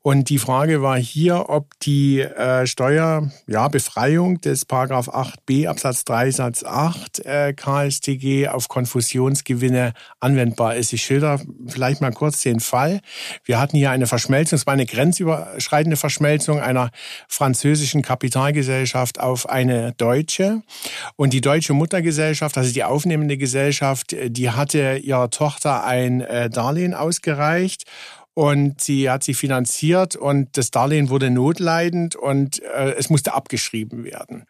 und 0.03 0.29
die 0.29 0.39
Frage 0.39 0.83
war 0.83 0.99
hier, 0.99 1.49
ob 1.49 1.81
die 1.81 2.21
äh, 2.21 2.67
Steuerbefreiung 2.67 4.18
ja, 4.18 4.18
des 4.19 4.65
Paragraph 4.65 5.09
8b 5.09 5.69
Absatz 5.69 6.05
3 6.05 6.31
Satz 6.33 6.65
8 6.65 7.25
äh, 7.25 7.53
KStG 7.53 8.49
auf 8.49 8.69
Konfusionsgewinne 8.69 9.93
anwendbar 10.19 10.75
ist. 10.75 10.93
Ich 10.93 11.03
schilder 11.03 11.41
vielleicht 11.67 12.01
mal 12.01 12.13
kurz 12.13 12.43
den 12.43 12.61
Fall. 12.61 13.01
Wir 13.45 13.61
hatten 13.61 13.77
hier 13.77 13.91
eine 13.91 14.07
Verschmelzung, 14.07 14.57
es 14.57 14.67
war 14.67 14.75
eine 14.75 14.87
grenzüberschreitende 14.87 15.97
Verschmelzung 15.97 16.61
einer 16.61 16.91
französischen 17.29 18.03
Kapitalgesellschaft 18.03 19.21
auf 19.21 19.49
eine 19.49 19.93
deutsche. 19.93 20.63
Und 21.17 21.33
die 21.33 21.41
deutsche 21.41 21.73
Muttergesellschaft, 21.73 22.59
also 22.59 22.73
die 22.73 22.85
aufnehmende 22.85 23.37
Gesellschaft, 23.37 24.17
die 24.21 24.51
hatte 24.51 24.97
ihrer 24.97 25.31
Tochter 25.31 25.85
ein 25.85 26.23
äh, 26.23 26.51
Darlehen 26.51 26.95
ausgereicht 26.95 27.85
und 28.39 28.81
sie 28.81 29.11
hat 29.11 29.25
sich 29.25 29.37
finanziert 29.37 30.15
und 30.15 30.57
das 30.57 30.71
Darlehen 30.71 31.09
wurde 31.09 31.29
notleidend 31.29 32.15
und 32.15 32.63
äh, 32.63 32.93
es 32.93 33.11
musste 33.11 33.35
abgeschrieben 33.35 34.05
werden. 34.05 34.45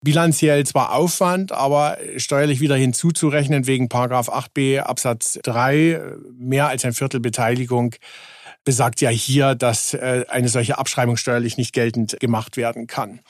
Bilanziell 0.00 0.64
zwar 0.64 0.94
Aufwand, 0.94 1.52
aber 1.52 1.98
steuerlich 2.16 2.60
wieder 2.60 2.76
hinzuzurechnen 2.76 3.66
wegen 3.66 3.90
Paragraph 3.90 4.30
8b 4.30 4.80
Absatz 4.80 5.38
3 5.42 6.00
mehr 6.38 6.68
als 6.68 6.86
ein 6.86 6.94
Viertel 6.94 7.20
Beteiligung 7.20 7.94
besagt 8.64 9.02
ja 9.02 9.10
hier, 9.10 9.54
dass 9.54 9.92
äh, 9.92 10.24
eine 10.30 10.48
solche 10.48 10.78
Abschreibung 10.78 11.18
steuerlich 11.18 11.58
nicht 11.58 11.74
geltend 11.74 12.16
gemacht 12.18 12.56
werden 12.56 12.86
kann. 12.86 13.20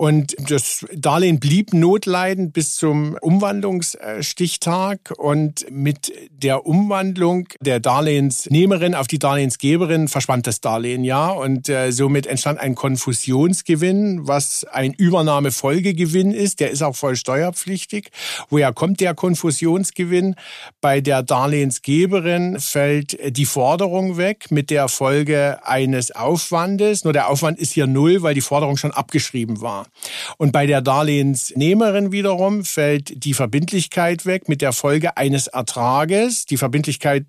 Und 0.00 0.34
das 0.50 0.86
Darlehen 0.94 1.40
blieb 1.40 1.74
notleidend 1.74 2.54
bis 2.54 2.74
zum 2.74 3.18
Umwandlungsstichtag. 3.20 5.12
Und 5.18 5.66
mit 5.70 6.10
der 6.30 6.64
Umwandlung 6.64 7.48
der 7.60 7.80
Darlehensnehmerin 7.80 8.94
auf 8.94 9.08
die 9.08 9.18
Darlehensgeberin 9.18 10.08
verschwand 10.08 10.46
das 10.46 10.62
Darlehen 10.62 11.04
ja. 11.04 11.28
Und 11.28 11.68
äh, 11.68 11.90
somit 11.90 12.26
entstand 12.26 12.60
ein 12.60 12.76
Konfusionsgewinn, 12.76 14.26
was 14.26 14.64
ein 14.64 14.94
Übernahmefolgegewinn 14.94 16.30
ist. 16.30 16.60
Der 16.60 16.70
ist 16.70 16.80
auch 16.80 16.96
voll 16.96 17.16
steuerpflichtig. 17.16 18.08
Woher 18.48 18.72
kommt 18.72 19.00
der 19.00 19.12
Konfusionsgewinn? 19.12 20.34
Bei 20.80 21.02
der 21.02 21.22
Darlehensgeberin 21.22 22.58
fällt 22.58 23.18
die 23.36 23.44
Forderung 23.44 24.16
weg 24.16 24.50
mit 24.50 24.70
der 24.70 24.88
Folge 24.88 25.58
eines 25.62 26.10
Aufwandes. 26.10 27.04
Nur 27.04 27.12
der 27.12 27.28
Aufwand 27.28 27.58
ist 27.58 27.72
hier 27.72 27.86
null, 27.86 28.22
weil 28.22 28.32
die 28.32 28.40
Forderung 28.40 28.78
schon 28.78 28.92
abgeschrieben 28.92 29.60
war. 29.60 29.89
Und 30.38 30.52
bei 30.52 30.66
der 30.66 30.80
Darlehensnehmerin 30.80 32.12
wiederum 32.12 32.64
fällt 32.64 33.24
die 33.24 33.34
Verbindlichkeit 33.34 34.26
weg 34.26 34.48
mit 34.48 34.62
der 34.62 34.72
Folge 34.72 35.16
eines 35.16 35.46
Ertrages. 35.46 36.46
Die 36.46 36.56
Verbindlichkeit 36.56 37.26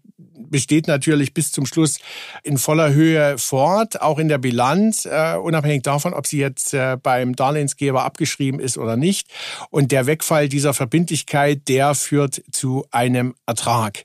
besteht 0.52 0.88
natürlich 0.88 1.34
bis 1.34 1.52
zum 1.52 1.66
Schluss 1.66 2.00
in 2.44 2.58
voller 2.58 2.94
Höhe 2.94 3.38
fort, 3.38 4.02
auch 4.02 4.20
in 4.20 4.28
der 4.28 4.38
Bilanz, 4.38 5.06
äh, 5.06 5.36
unabhängig 5.36 5.84
davon, 5.84 6.14
ob 6.14 6.28
sie 6.28 6.40
jetzt 6.40 6.74
äh, 6.74 6.98
beim 7.02 7.36
Darlehensgeber 7.36 8.04
abgeschrieben 8.04 8.60
ist 8.60 8.78
oder 8.78 8.98
nicht. 8.98 9.28
Und 9.70 9.92
der 9.92 10.06
Wegfall 10.06 10.50
dieser 10.50 10.74
Verbindlichkeit, 10.74 11.68
der 11.68 11.96
führt 11.96 12.44
zu 12.52 12.86
einem 12.92 13.36
Ertrag. 13.46 14.04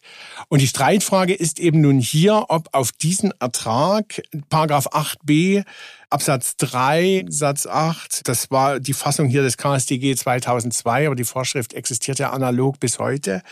Und 0.48 0.62
die 0.62 0.68
Streitfrage 0.68 1.34
ist 1.34 1.58
eben 1.58 1.80
nun 1.80 1.98
hier, 1.98 2.46
ob 2.48 2.68
auf 2.72 2.92
diesen 2.92 3.32
Ertrag, 3.40 4.22
Paragraph 4.48 4.86
8b 4.88 5.64
Absatz 6.08 6.56
3, 6.58 7.24
Satz 7.28 7.66
8, 7.66 8.28
das 8.28 8.52
war 8.52 8.78
die 8.78 8.92
Fassung 8.92 9.26
hier 9.26 9.42
des 9.42 9.56
KSDG 9.56 10.14
2002, 10.14 11.06
aber 11.06 11.16
die 11.16 11.24
Vorschrift 11.24 11.74
existiert 11.74 12.20
ja 12.20 12.30
analog 12.30 12.78
bis 12.78 13.00
heute. 13.00 13.42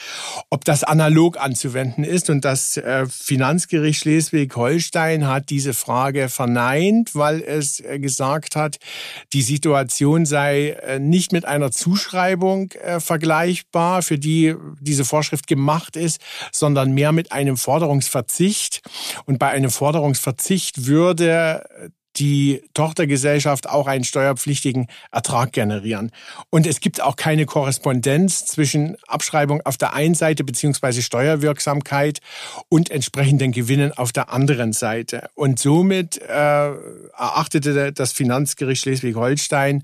Ob 0.50 0.64
das 0.64 0.84
analog 0.84 1.36
anzuwenden 1.36 2.04
ist 2.04 2.30
und 2.30 2.44
das 2.44 2.76
äh, 2.76 3.06
Finanzgericht 3.06 4.00
Schleswig-Holstein 4.00 5.26
hat 5.26 5.50
diese 5.50 5.74
Frage 5.74 6.28
verneint, 6.28 7.16
weil 7.16 7.42
es 7.42 7.80
äh, 7.80 7.98
gesagt 7.98 8.54
hat, 8.54 8.78
die 9.32 9.42
Situation 9.42 10.24
sei 10.24 10.70
äh, 10.70 11.00
nicht 11.00 11.32
mit 11.32 11.46
einer 11.46 11.72
Zuschreibung 11.72 12.72
vergleichbar, 12.98 14.02
für 14.02 14.18
die 14.18 14.54
diese 14.80 15.04
Vorschrift 15.04 15.46
gemacht 15.46 15.96
ist, 15.96 16.20
sondern 16.52 16.92
mehr 16.92 17.12
mit 17.12 17.32
einem 17.32 17.56
Forderungsverzicht. 17.56 18.82
Und 19.26 19.38
bei 19.38 19.48
einem 19.48 19.70
Forderungsverzicht 19.70 20.86
würde 20.86 21.64
die 22.16 22.62
Tochtergesellschaft 22.74 23.68
auch 23.68 23.86
einen 23.86 24.04
steuerpflichtigen 24.04 24.86
Ertrag 25.10 25.52
generieren. 25.52 26.10
Und 26.50 26.66
es 26.66 26.80
gibt 26.80 27.00
auch 27.00 27.16
keine 27.16 27.46
Korrespondenz 27.46 28.46
zwischen 28.46 28.96
Abschreibung 29.06 29.60
auf 29.64 29.76
der 29.76 29.94
einen 29.94 30.14
Seite 30.14 30.44
beziehungsweise 30.44 31.02
Steuerwirksamkeit 31.02 32.20
und 32.68 32.90
entsprechenden 32.90 33.52
Gewinnen 33.52 33.92
auf 33.92 34.12
der 34.12 34.32
anderen 34.32 34.72
Seite. 34.72 35.28
Und 35.34 35.58
somit 35.58 36.18
äh, 36.18 36.26
erachtete 36.28 37.92
das 37.92 38.12
Finanzgericht 38.12 38.82
Schleswig-Holstein 38.82 39.82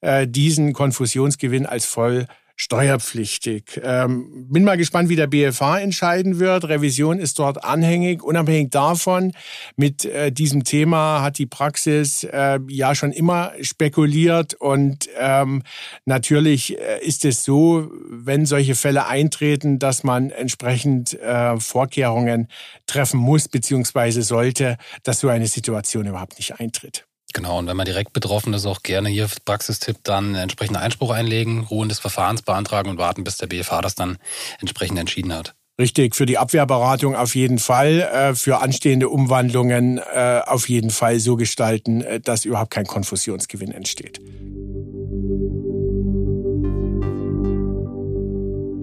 äh, 0.00 0.26
diesen 0.26 0.72
Konfusionsgewinn 0.72 1.66
als 1.66 1.86
voll 1.86 2.26
steuerpflichtig. 2.56 3.80
Ähm, 3.82 4.46
bin 4.48 4.64
mal 4.64 4.76
gespannt, 4.76 5.08
wie 5.08 5.16
der 5.16 5.26
BFH 5.26 5.80
entscheiden 5.80 6.38
wird. 6.38 6.68
Revision 6.68 7.18
ist 7.18 7.38
dort 7.38 7.64
anhängig. 7.64 8.22
Unabhängig 8.22 8.70
davon, 8.70 9.32
mit 9.76 10.04
äh, 10.04 10.30
diesem 10.30 10.62
Thema 10.62 11.22
hat 11.22 11.38
die 11.38 11.46
Praxis 11.46 12.22
äh, 12.24 12.60
ja 12.68 12.94
schon 12.94 13.12
immer 13.12 13.52
spekuliert 13.60 14.54
und 14.54 15.08
ähm, 15.18 15.62
natürlich 16.04 16.78
äh, 16.78 17.04
ist 17.04 17.24
es 17.24 17.44
so, 17.44 17.90
wenn 18.08 18.46
solche 18.46 18.76
Fälle 18.76 19.06
eintreten, 19.06 19.78
dass 19.78 20.04
man 20.04 20.30
entsprechend 20.30 21.14
äh, 21.20 21.58
Vorkehrungen 21.58 22.48
treffen 22.86 23.18
muss 23.18 23.48
beziehungsweise 23.48 24.22
sollte, 24.22 24.76
dass 25.02 25.20
so 25.20 25.28
eine 25.28 25.48
Situation 25.48 26.06
überhaupt 26.06 26.38
nicht 26.38 26.60
eintritt. 26.60 27.04
Genau, 27.34 27.58
und 27.58 27.66
wenn 27.66 27.76
man 27.76 27.84
direkt 27.84 28.12
betroffen 28.12 28.54
ist, 28.54 28.64
auch 28.64 28.84
gerne 28.84 29.08
hier 29.08 29.28
Praxistipp 29.44 29.96
dann 30.04 30.36
entsprechenden 30.36 30.80
Einspruch 30.80 31.10
einlegen, 31.10 31.64
Ruhen 31.64 31.88
des 31.88 31.98
Verfahrens 31.98 32.42
beantragen 32.42 32.88
und 32.88 32.96
warten, 32.96 33.24
bis 33.24 33.38
der 33.38 33.48
BFH 33.48 33.82
das 33.82 33.96
dann 33.96 34.18
entsprechend 34.60 35.00
entschieden 35.00 35.34
hat. 35.34 35.52
Richtig, 35.76 36.14
für 36.14 36.26
die 36.26 36.38
Abwehrberatung 36.38 37.16
auf 37.16 37.34
jeden 37.34 37.58
Fall, 37.58 38.02
äh, 38.02 38.34
für 38.36 38.62
anstehende 38.62 39.08
Umwandlungen 39.08 39.98
äh, 39.98 40.42
auf 40.46 40.68
jeden 40.68 40.90
Fall 40.90 41.18
so 41.18 41.34
gestalten, 41.34 42.02
äh, 42.02 42.20
dass 42.20 42.44
überhaupt 42.44 42.70
kein 42.70 42.86
Konfusionsgewinn 42.86 43.72
entsteht. 43.72 44.20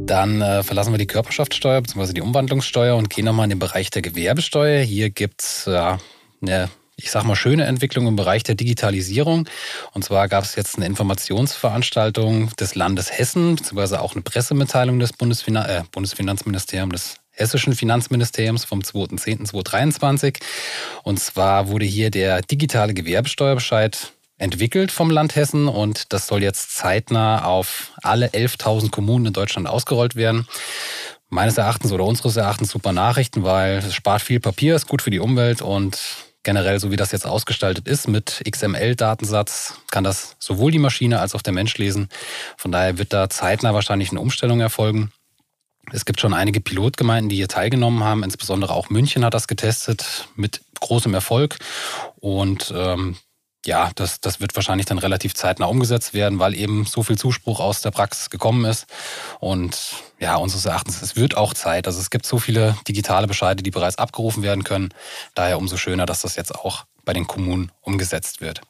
Dann 0.08 0.42
äh, 0.42 0.64
verlassen 0.64 0.92
wir 0.92 0.98
die 0.98 1.08
Körperschaftssteuer 1.08 1.80
bzw. 1.80 2.12
die 2.12 2.22
Umwandlungssteuer 2.22 2.98
und 2.98 3.10
gehen 3.10 3.24
nochmal 3.24 3.46
in 3.46 3.52
den 3.52 3.60
Bereich 3.60 3.92
der 3.92 4.02
Gewerbesteuer. 4.02 4.82
Hier 4.82 5.10
gibt's 5.10 5.64
ja, 5.68 6.00
eine 6.42 6.70
ich 7.04 7.12
sag 7.12 7.24
mal, 7.24 7.36
schöne 7.36 7.66
Entwicklung 7.66 8.08
im 8.08 8.16
Bereich 8.16 8.44
der 8.44 8.56
Digitalisierung. 8.56 9.48
Und 9.94 10.04
zwar 10.04 10.28
gab 10.28 10.44
es 10.44 10.56
jetzt 10.56 10.78
eine 10.78 10.86
Informationsveranstaltung 10.86 12.56
des 12.56 12.76
Landes 12.76 13.12
Hessen, 13.12 13.56
beziehungsweise 13.56 14.02
auch 14.02 14.14
eine 14.14 14.22
Pressemitteilung 14.22 15.00
des 15.00 15.14
Bundesfinan 15.14 15.66
äh, 15.66 15.84
Bundesfinanzministeriums, 15.92 16.94
des 16.94 17.16
hessischen 17.32 17.74
Finanzministeriums 17.74 18.66
vom 18.66 18.80
2.10.2023. 18.80 20.38
Und 21.04 21.20
zwar 21.20 21.68
wurde 21.70 21.86
hier 21.86 22.12
der 22.12 22.42
digitale 22.42 22.94
Gewerbesteuerbescheid 22.94 24.14
entwickelt 24.38 24.92
vom 24.92 25.12
Land 25.12 25.36
Hessen 25.36 25.68
und 25.68 26.14
das 26.14 26.28
soll 26.28 26.42
jetzt 26.42 26.76
zeitnah 26.76 27.46
auf 27.46 27.92
alle 28.02 28.28
11.000 28.28 28.90
Kommunen 28.90 29.28
in 29.28 29.34
Deutschland 29.34 29.68
ausgerollt 29.68 30.16
werden. 30.16 30.48
Meines 31.30 31.58
Erachtens 31.58 31.92
oder 31.92 32.04
unseres 32.04 32.36
Erachtens 32.36 32.72
super 32.72 32.92
Nachrichten, 32.92 33.44
weil 33.44 33.78
es 33.78 33.94
spart 33.94 34.22
viel 34.22 34.40
Papier, 34.40 34.76
ist 34.76 34.88
gut 34.88 35.02
für 35.02 35.12
die 35.12 35.20
Umwelt 35.20 35.62
und 35.62 36.00
generell, 36.44 36.80
so 36.80 36.92
wie 36.92 36.96
das 36.96 37.12
jetzt 37.12 37.28
ausgestaltet 37.28 37.88
ist, 37.88 38.08
mit 38.08 38.42
XML-Datensatz, 38.50 39.76
kann 39.92 40.04
das 40.04 40.36
sowohl 40.40 40.72
die 40.72 40.80
Maschine 40.80 41.20
als 41.20 41.36
auch 41.36 41.42
der 41.42 41.54
Mensch 41.54 41.78
lesen. 41.78 42.10
Von 42.58 42.72
daher 42.72 42.98
wird 42.98 43.14
da 43.14 43.30
zeitnah 43.30 43.74
wahrscheinlich 43.74 44.12
eine 44.12 44.20
Umstellung 44.20 44.60
erfolgen. 44.60 45.12
Es 45.92 46.06
gibt 46.06 46.22
schon 46.22 46.34
einige 46.34 46.62
Pilotgemeinden, 46.62 47.30
die 47.30 47.36
hier 47.36 47.48
teilgenommen 47.48 48.04
haben. 48.04 48.24
Insbesondere 48.24 48.74
auch 48.74 48.90
München 48.90 49.26
hat 49.26 49.34
das 49.34 49.48
getestet 49.48 50.28
mit 50.36 50.62
großem 50.80 51.14
Erfolg. 51.14 51.58
Und 52.20 52.74
ähm, 52.76 53.18
ja, 53.66 53.92
das, 53.96 54.20
das 54.20 54.40
wird 54.40 54.56
wahrscheinlich 54.56 54.88
dann 54.88 54.98
relativ 54.98 55.36
zeitnah 55.36 55.68
umgesetzt 55.68 56.14
werden, 56.14 56.40
weil 56.40 56.56
eben 56.56 56.86
so 56.86 57.04
viel 57.04 57.18
Zuspruch 57.18 57.60
aus 57.60 57.82
der 57.82 57.92
Praxis 57.92 58.30
gekommen 58.30 58.66
ist. 58.66 58.88
Und 59.40 59.78
ja, 60.20 60.36
unseres 60.36 60.66
Erachtens, 60.66 61.02
es 61.02 61.16
wird 61.16 61.38
auch 61.38 61.54
Zeit. 61.54 61.86
Also 61.86 62.00
es 62.00 62.10
gibt 62.10 62.26
so 62.26 62.40
viele 62.40 62.76
digitale 62.88 63.28
Bescheide, 63.28 63.62
die 63.62 63.72
bereits 63.72 63.98
abgerufen 63.98 64.42
werden 64.42 64.64
können. 64.64 64.90
Daher 65.36 65.58
umso 65.60 65.78
schöner, 65.78 66.06
dass 66.06 66.22
das 66.22 66.36
jetzt 66.36 66.56
auch 66.56 66.86
bei 67.06 67.14
den 67.14 67.28
Kommunen 67.28 67.72
umgesetzt 67.82 68.42
wird. 68.42 68.62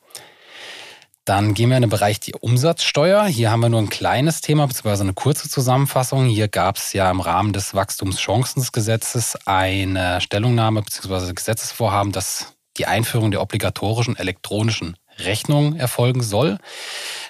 Dann 1.24 1.54
gehen 1.54 1.70
wir 1.70 1.78
in 1.78 1.84
den 1.84 1.90
Bereich 1.90 2.20
die 2.20 2.34
Umsatzsteuer. 2.34 3.26
Hier 3.26 3.52
haben 3.52 3.60
wir 3.60 3.70
nur 3.70 3.80
ein 3.80 3.90
kleines 3.90 4.42
Thema, 4.42 4.66
beziehungsweise 4.66 5.04
eine 5.04 5.14
kurze 5.14 5.48
Zusammenfassung. 5.50 6.26
Hier 6.26 6.48
gab 6.48 6.78
es 6.78 6.94
ja 6.94 7.12
im 7.12 7.22
Rahmen 7.22 7.54
des 7.54 7.76
Wachstumschancengesetzes 7.76 9.38
eine 9.46 10.20
Stellungnahme 10.20 10.82
beziehungsweise 10.82 11.34
Gesetzesvorhaben, 11.34 12.12
das 12.12 12.54
die 12.82 12.88
Einführung 12.88 13.30
der 13.30 13.44
obligatorischen 13.44 14.16
elektronischen 14.16 14.98
Rechnung 15.20 15.76
erfolgen 15.76 16.24
soll. 16.24 16.58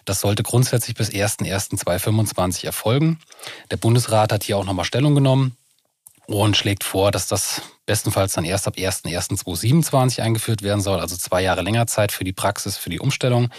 Das 0.06 0.22
sollte 0.22 0.44
grundsätzlich 0.44 0.96
bis 0.96 1.10
01.01.2025 1.10 2.66
erfolgen. 2.66 3.20
Der 3.70 3.76
Bundesrat 3.76 4.32
hat 4.32 4.46
hier 4.46 4.58
auch 4.58 4.64
nochmal 4.64 4.86
Stellung 4.86 5.14
genommen 5.14 5.58
und 6.26 6.56
schlägt 6.56 6.86
vor, 6.86 7.12
dass 7.12 7.28
das 7.28 7.64
bestenfalls 7.86 8.32
dann 8.32 8.46
erst 8.46 8.66
ab 8.66 8.76
01.01.2027 8.78 10.22
eingeführt 10.22 10.62
werden 10.62 10.80
soll, 10.80 11.02
also 11.02 11.18
zwei 11.18 11.42
Jahre 11.42 11.64
länger 11.64 11.86
Zeit 11.86 12.14
für 12.14 12.24
die 12.24 12.32
Praxis, 12.32 12.78
für 12.78 12.90
die 12.90 13.02
Umstellung. 13.02 13.50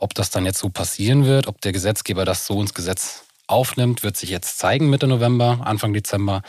Ob 0.00 0.14
das 0.14 0.30
dann 0.30 0.44
jetzt 0.44 0.58
so 0.58 0.70
passieren 0.70 1.24
wird, 1.24 1.46
ob 1.46 1.60
der 1.60 1.70
Gesetzgeber 1.70 2.24
das 2.24 2.46
so 2.46 2.60
ins 2.60 2.74
Gesetz 2.74 3.22
aufnimmt, 3.46 4.02
wird 4.02 4.16
sich 4.16 4.30
jetzt 4.30 4.58
zeigen 4.58 4.90
Mitte 4.90 5.06
November, 5.06 5.60
Anfang 5.62 5.92
Dezember. 5.92 6.42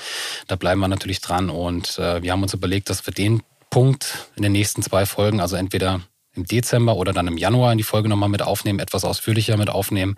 Da 0.48 0.56
bleiben 0.56 0.82
wir 0.82 0.88
natürlich 0.88 1.22
dran 1.22 1.52
und 1.52 2.00
äh, 2.00 2.24
wir 2.24 2.32
haben 2.32 2.42
uns 2.42 2.56
überlegt, 2.56 2.90
dass 2.90 3.06
wir 3.06 3.14
den 3.14 3.44
Punkt 3.70 4.30
in 4.36 4.44
den 4.44 4.52
nächsten 4.52 4.82
zwei 4.82 5.06
Folgen, 5.06 5.40
also 5.40 5.56
entweder 5.56 6.02
im 6.36 6.46
Dezember 6.46 6.96
oder 6.96 7.14
dann 7.14 7.28
im 7.28 7.38
Januar 7.38 7.72
in 7.72 7.78
die 7.78 7.84
Folge 7.84 8.10
nochmal 8.10 8.30
mit 8.30 8.42
aufnehmen, 8.42 8.80
etwas 8.80 9.04
ausführlicher 9.04 9.58
mit 9.58 9.70
aufnehmen. 9.70 10.16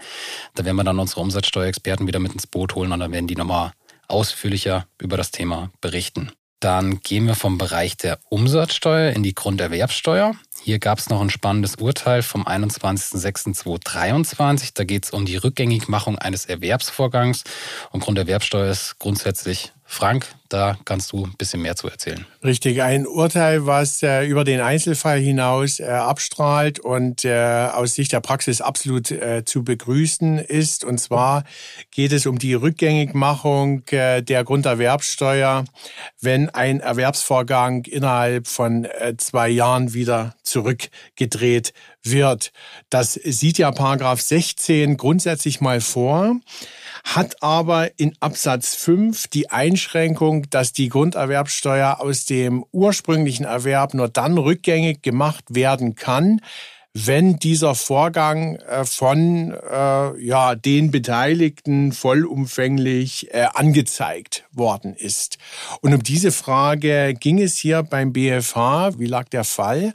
Da 0.55 0.65
werden 0.65 0.77
wir 0.77 0.83
dann 0.83 0.99
unsere 0.99 1.21
Umsatzsteuerexperten 1.21 2.07
wieder 2.07 2.19
mit 2.19 2.33
ins 2.33 2.47
Boot 2.47 2.75
holen 2.75 2.91
und 2.91 2.99
dann 2.99 3.11
werden 3.11 3.27
die 3.27 3.35
nochmal 3.35 3.71
ausführlicher 4.07 4.87
über 4.99 5.17
das 5.17 5.31
Thema 5.31 5.71
berichten. 5.81 6.31
Dann 6.59 6.99
gehen 6.99 7.25
wir 7.25 7.35
vom 7.35 7.57
Bereich 7.57 7.97
der 7.97 8.19
Umsatzsteuer 8.29 9.13
in 9.13 9.23
die 9.23 9.33
Grunderwerbsteuer. 9.33 10.35
Hier 10.61 10.77
gab 10.77 10.99
es 10.99 11.09
noch 11.09 11.19
ein 11.19 11.31
spannendes 11.31 11.77
Urteil 11.77 12.21
vom 12.21 12.45
21.06.2023. 12.45 14.73
Da 14.75 14.83
geht 14.83 15.05
es 15.05 15.09
um 15.09 15.25
die 15.25 15.37
Rückgängigmachung 15.37 16.19
eines 16.19 16.45
Erwerbsvorgangs. 16.45 17.45
Und 17.89 18.01
Grunderwerbsteuer 18.01 18.69
ist 18.69 18.99
grundsätzlich 18.99 19.71
Frank, 19.93 20.33
da 20.47 20.77
kannst 20.85 21.11
du 21.11 21.25
ein 21.25 21.35
bisschen 21.37 21.61
mehr 21.61 21.75
zu 21.75 21.89
erzählen. 21.89 22.25
Richtig, 22.45 22.81
ein 22.81 23.05
Urteil, 23.05 23.65
was 23.65 24.01
äh, 24.01 24.25
über 24.25 24.45
den 24.45 24.61
Einzelfall 24.61 25.19
hinaus 25.19 25.81
äh, 25.81 25.85
abstrahlt 25.85 26.79
und 26.79 27.25
äh, 27.25 27.67
aus 27.73 27.95
Sicht 27.95 28.13
der 28.13 28.21
Praxis 28.21 28.61
absolut 28.61 29.11
äh, 29.11 29.43
zu 29.43 29.65
begrüßen 29.65 30.39
ist. 30.39 30.85
Und 30.85 30.99
zwar 30.99 31.43
geht 31.91 32.13
es 32.13 32.25
um 32.25 32.39
die 32.39 32.53
Rückgängigmachung 32.53 33.83
äh, 33.89 34.23
der 34.23 34.45
Grunderwerbsteuer, 34.45 35.65
wenn 36.21 36.49
ein 36.49 36.79
Erwerbsvorgang 36.79 37.83
innerhalb 37.83 38.47
von 38.47 38.85
äh, 38.85 39.15
zwei 39.17 39.49
Jahren 39.49 39.93
wieder 39.93 40.35
zurückgedreht 40.41 41.73
wird. 42.01 42.53
Das 42.89 43.13
sieht 43.13 43.57
ja 43.57 43.71
Paragraph 43.71 44.21
16 44.21 44.95
grundsätzlich 44.95 45.59
mal 45.59 45.81
vor 45.81 46.37
hat 47.03 47.41
aber 47.41 47.99
in 47.99 48.15
Absatz 48.19 48.75
5 48.75 49.27
die 49.27 49.49
Einschränkung, 49.49 50.49
dass 50.49 50.73
die 50.73 50.89
Grunderwerbsteuer 50.89 51.99
aus 51.99 52.25
dem 52.25 52.65
ursprünglichen 52.71 53.45
Erwerb 53.45 53.93
nur 53.93 54.09
dann 54.09 54.37
rückgängig 54.37 55.01
gemacht 55.01 55.45
werden 55.49 55.95
kann, 55.95 56.41
wenn 56.93 57.37
dieser 57.37 57.73
Vorgang 57.73 58.57
äh, 58.57 58.83
von 58.83 59.51
äh, 59.51 60.19
ja, 60.21 60.55
den 60.55 60.91
Beteiligten 60.91 61.93
vollumfänglich 61.93 63.33
äh, 63.33 63.47
angezeigt 63.53 64.45
worden 64.51 64.95
ist. 64.95 65.37
Und 65.81 65.93
um 65.93 66.03
diese 66.03 66.31
Frage 66.31 67.13
ging 67.17 67.39
es 67.39 67.57
hier 67.57 67.83
beim 67.83 68.11
BFH. 68.11 68.99
Wie 68.99 69.05
lag 69.05 69.29
der 69.29 69.45
Fall? 69.45 69.93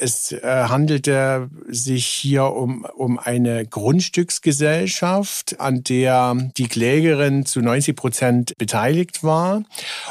Es 0.00 0.30
äh, 0.30 0.40
handelte 0.44 1.50
sich 1.66 2.06
hier 2.06 2.44
um, 2.44 2.86
um 2.96 3.18
eine 3.18 3.66
Grundstücksgesellschaft, 3.66 5.58
an 5.58 5.82
der 5.82 6.36
die 6.56 6.68
Klägerin 6.68 7.44
zu 7.44 7.60
90 7.60 7.96
Prozent 7.96 8.58
beteiligt 8.58 9.24
war. 9.24 9.64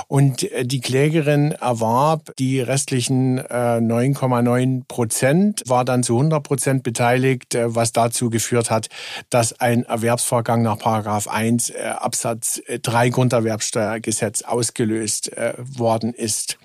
Und 0.10 0.52
äh, 0.52 0.66
die 0.66 0.82
Klägerin 0.82 1.54
erwarb 1.54 2.36
die 2.38 2.60
restlichen 2.60 3.40
9,9 3.40 4.80
äh, 4.80 4.84
Prozent, 4.90 5.64
war 5.68 5.86
dann 5.86 6.04
zu 6.04 6.18
100 6.18 6.44
Prozent 6.44 6.84
beteiligt, 6.84 7.58
was 7.58 7.94
dazu 7.94 8.30
geführt 8.30 8.70
hat, 8.70 8.90
dass 9.30 9.58
ein 9.62 9.84
Erwerbsvorgang 9.84 10.64
nach 10.64 10.80
Paragraph 10.80 11.30
1 11.30 11.70
äh, 11.70 11.94
Absatz 11.98 12.62
3 12.82 13.10
Grunderwerbsteuergesetz 13.10 14.42
ausgelöst 14.42 15.32
worden 15.58 16.14
ist. 16.14 16.58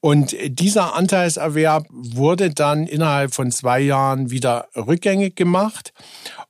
Und 0.00 0.36
dieser 0.44 0.94
Anteilserwerb 0.94 1.86
wurde 1.90 2.49
dann 2.58 2.86
innerhalb 2.86 3.34
von 3.34 3.52
zwei 3.52 3.80
Jahren 3.80 4.30
wieder 4.30 4.68
rückgängig 4.74 5.36
gemacht. 5.36 5.92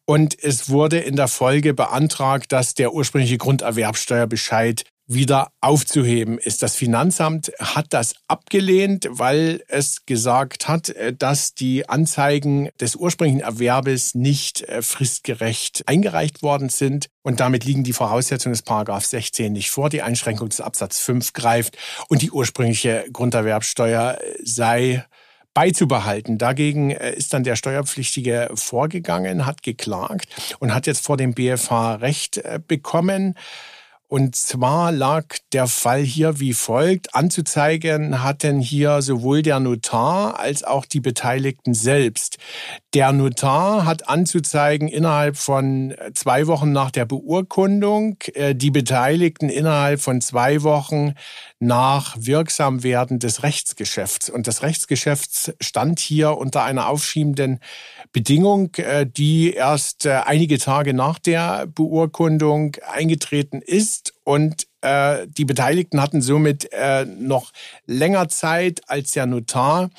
Und 0.07 0.43
es 0.43 0.69
wurde 0.71 0.99
in 0.99 1.17
der 1.17 1.29
Folge 1.29 1.75
beantragt, 1.75 2.53
dass 2.53 2.75
der 2.75 2.95
ursprüngliche 2.95 3.39
Grunderwerbsteuerbescheid 3.39 4.85
wieder 5.11 5.51
aufzuheben 5.61 6.39
ist. 6.39 6.63
Das 6.63 6.77
Finanzamt 6.77 7.51
hat 7.59 7.87
das 7.91 8.15
abgelehnt, 8.29 9.09
weil 9.11 9.63
es 9.67 10.07
gesagt 10.07 10.69
hat, 10.69 10.91
äh, 10.91 11.13
dass 11.13 11.55
die 11.55 11.89
Anzeigen 11.89 12.69
des 12.81 12.95
ursprünglichen 12.95 13.41
Erwerbes 13.41 14.15
nicht 14.15 14.63
äh, 14.63 14.83
fristgerecht 14.83 15.83
eingereicht 15.87 16.43
worden 16.43 16.69
sind. 16.69 17.09
Und 17.23 17.41
damit 17.41 17.65
liegen 17.65 17.83
die 17.83 17.93
Voraussetzungen 17.93 18.53
des 18.53 18.63
Paragraph 18.63 19.05
16 19.05 19.53
nicht 19.53 19.71
vor. 19.71 19.91
Die 19.91 20.03
Einschränkung 20.03 20.49
des 20.49 20.61
Absatz 20.61 21.01
5 21.01 21.33
greift 21.33 21.77
und 22.09 22.23
die 22.23 22.31
ursprüngliche 22.31 23.05
Grunderwerbsteuer 23.13 24.19
äh, 24.21 24.37
sei 24.45 25.05
beizubehalten. 25.55 26.39
Dagegen 26.39 26.91
äh, 26.91 27.13
ist 27.13 27.33
dann 27.33 27.45
der 27.45 27.57
Steuerpflichtige 27.57 28.51
vorgegangen, 28.55 29.47
hat 29.47 29.63
geklagt 29.63 30.29
und 30.59 30.75
hat 30.75 30.87
jetzt 30.87 31.05
vor 31.05 31.17
dem 31.17 31.35
BFH 31.35 31.97
Recht 31.97 32.39
äh, 32.39 32.61
bekommen. 32.67 33.35
Und 34.11 34.35
zwar 34.35 34.91
lag 34.91 35.37
der 35.53 35.69
Fall 35.69 36.03
hier 36.03 36.41
wie 36.41 36.53
folgt. 36.53 37.15
Anzuzeigen 37.15 38.25
hatten 38.25 38.59
hier 38.59 39.03
sowohl 39.03 39.43
der 39.43 39.61
Notar 39.61 40.41
als 40.41 40.65
auch 40.65 40.85
die 40.85 40.99
Beteiligten 40.99 41.75
selbst. 41.75 42.39
Der 42.93 43.13
Notar 43.13 43.85
hat 43.85 44.09
anzuzeigen 44.09 44.89
innerhalb 44.89 45.37
von 45.37 45.95
zwei 46.13 46.49
Wochen 46.49 46.73
nach 46.73 46.91
der 46.91 47.05
Beurkundung, 47.05 48.17
äh, 48.35 48.53
die 48.53 48.73
Beteiligten 48.73 49.49
innerhalb 49.49 50.01
von 50.01 50.21
zwei 50.21 50.65
Wochen 50.65 51.15
nach 51.61 52.17
Wirksamwerden 52.19 53.21
des 53.21 53.45
Rechtsgeschäfts. 53.45 54.29
Und 54.29 54.49
das 54.49 54.63
Rechtsgeschäft 54.63 55.55
stand 55.61 56.01
hier 56.01 56.37
unter 56.37 56.65
einer 56.65 56.89
aufschiebenden 56.89 57.61
Bedingung, 58.13 58.75
äh, 58.77 59.07
die 59.07 59.53
erst 59.53 60.07
äh, 60.07 60.21
einige 60.25 60.59
Tage 60.59 60.95
nach 60.95 61.19
der 61.19 61.67
Beurkundung 61.67 62.77
eingetreten 62.91 63.63
ist 63.63 64.15
und 64.25 64.67
äh, 64.81 65.27
die 65.29 65.45
Beteiligten 65.45 66.01
hatten 66.01 66.23
somit 66.23 66.71
noch 67.07 67.53
länger 67.87 68.29
Zeit 68.29 68.81
als 68.89 69.13
der 69.13 69.27
Notar 69.27 69.91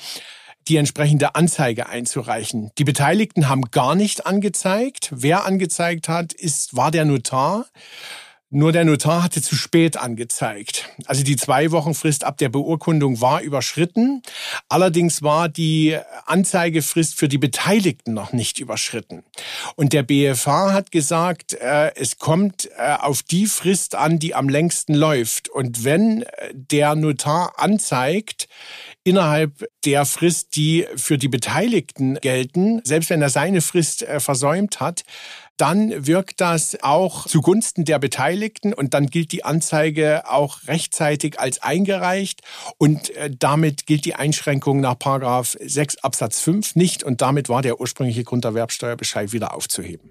die 0.68 0.76
entsprechende 0.76 1.34
Anzeige 1.34 1.88
einzureichen. 1.88 2.70
Die 2.78 2.84
Beteiligten 2.84 3.48
haben 3.48 3.62
gar 3.70 3.94
nicht 3.94 4.26
angezeigt. 4.26 5.08
Wer 5.10 5.44
angezeigt 5.44 6.08
hat, 6.08 6.32
ist, 6.32 6.76
war 6.76 6.90
der 6.90 7.04
Notar. 7.04 7.66
Nur 8.54 8.70
der 8.70 8.84
Notar 8.84 9.22
hatte 9.22 9.40
zu 9.40 9.56
spät 9.56 9.96
angezeigt. 9.96 10.90
Also 11.06 11.24
die 11.24 11.36
zwei 11.36 11.70
Wochen 11.70 11.94
Frist 11.94 12.22
ab 12.22 12.36
der 12.36 12.50
Beurkundung 12.50 13.22
war 13.22 13.40
überschritten. 13.40 14.20
Allerdings 14.68 15.22
war 15.22 15.48
die 15.48 15.96
Anzeigefrist 16.26 17.14
für 17.14 17.28
die 17.28 17.38
Beteiligten 17.38 18.12
noch 18.12 18.34
nicht 18.34 18.58
überschritten. 18.58 19.22
Und 19.74 19.94
der 19.94 20.02
BFH 20.02 20.74
hat 20.74 20.92
gesagt, 20.92 21.54
äh, 21.54 21.94
es 21.94 22.18
kommt 22.18 22.68
äh, 22.76 22.96
auf 23.00 23.22
die 23.22 23.46
Frist 23.46 23.94
an, 23.94 24.18
die 24.18 24.34
am 24.34 24.50
längsten 24.50 24.92
läuft. 24.92 25.48
Und 25.48 25.84
wenn 25.84 26.20
äh, 26.20 26.50
der 26.52 26.94
Notar 26.94 27.54
anzeigt, 27.56 28.48
innerhalb 29.02 29.66
der 29.86 30.04
Frist, 30.04 30.56
die 30.56 30.86
für 30.94 31.16
die 31.16 31.28
Beteiligten 31.28 32.16
gelten, 32.16 32.82
selbst 32.84 33.08
wenn 33.08 33.22
er 33.22 33.30
seine 33.30 33.62
Frist 33.62 34.06
versäumt 34.18 34.78
hat, 34.78 35.04
dann 35.56 36.06
wirkt 36.06 36.40
das 36.40 36.82
auch 36.82 37.26
zugunsten 37.26 37.84
der 37.84 37.98
Beteiligten 37.98 38.72
und 38.72 38.94
dann 38.94 39.06
gilt 39.06 39.32
die 39.32 39.44
Anzeige 39.44 40.28
auch 40.28 40.66
rechtzeitig 40.66 41.38
als 41.38 41.62
eingereicht 41.62 42.40
und 42.78 43.10
äh, 43.16 43.30
damit 43.38 43.86
gilt 43.86 44.04
die 44.04 44.14
Einschränkung 44.14 44.80
nach 44.80 44.98
Paragraph 44.98 45.56
6 45.60 45.98
Absatz 45.98 46.40
5 46.40 46.76
nicht 46.76 47.04
und 47.04 47.20
damit 47.20 47.48
war 47.48 47.62
der 47.62 47.80
ursprüngliche 47.80 48.24
Grunderwerbsteuerbescheid 48.24 49.32
wieder 49.32 49.54
aufzuheben. 49.54 50.10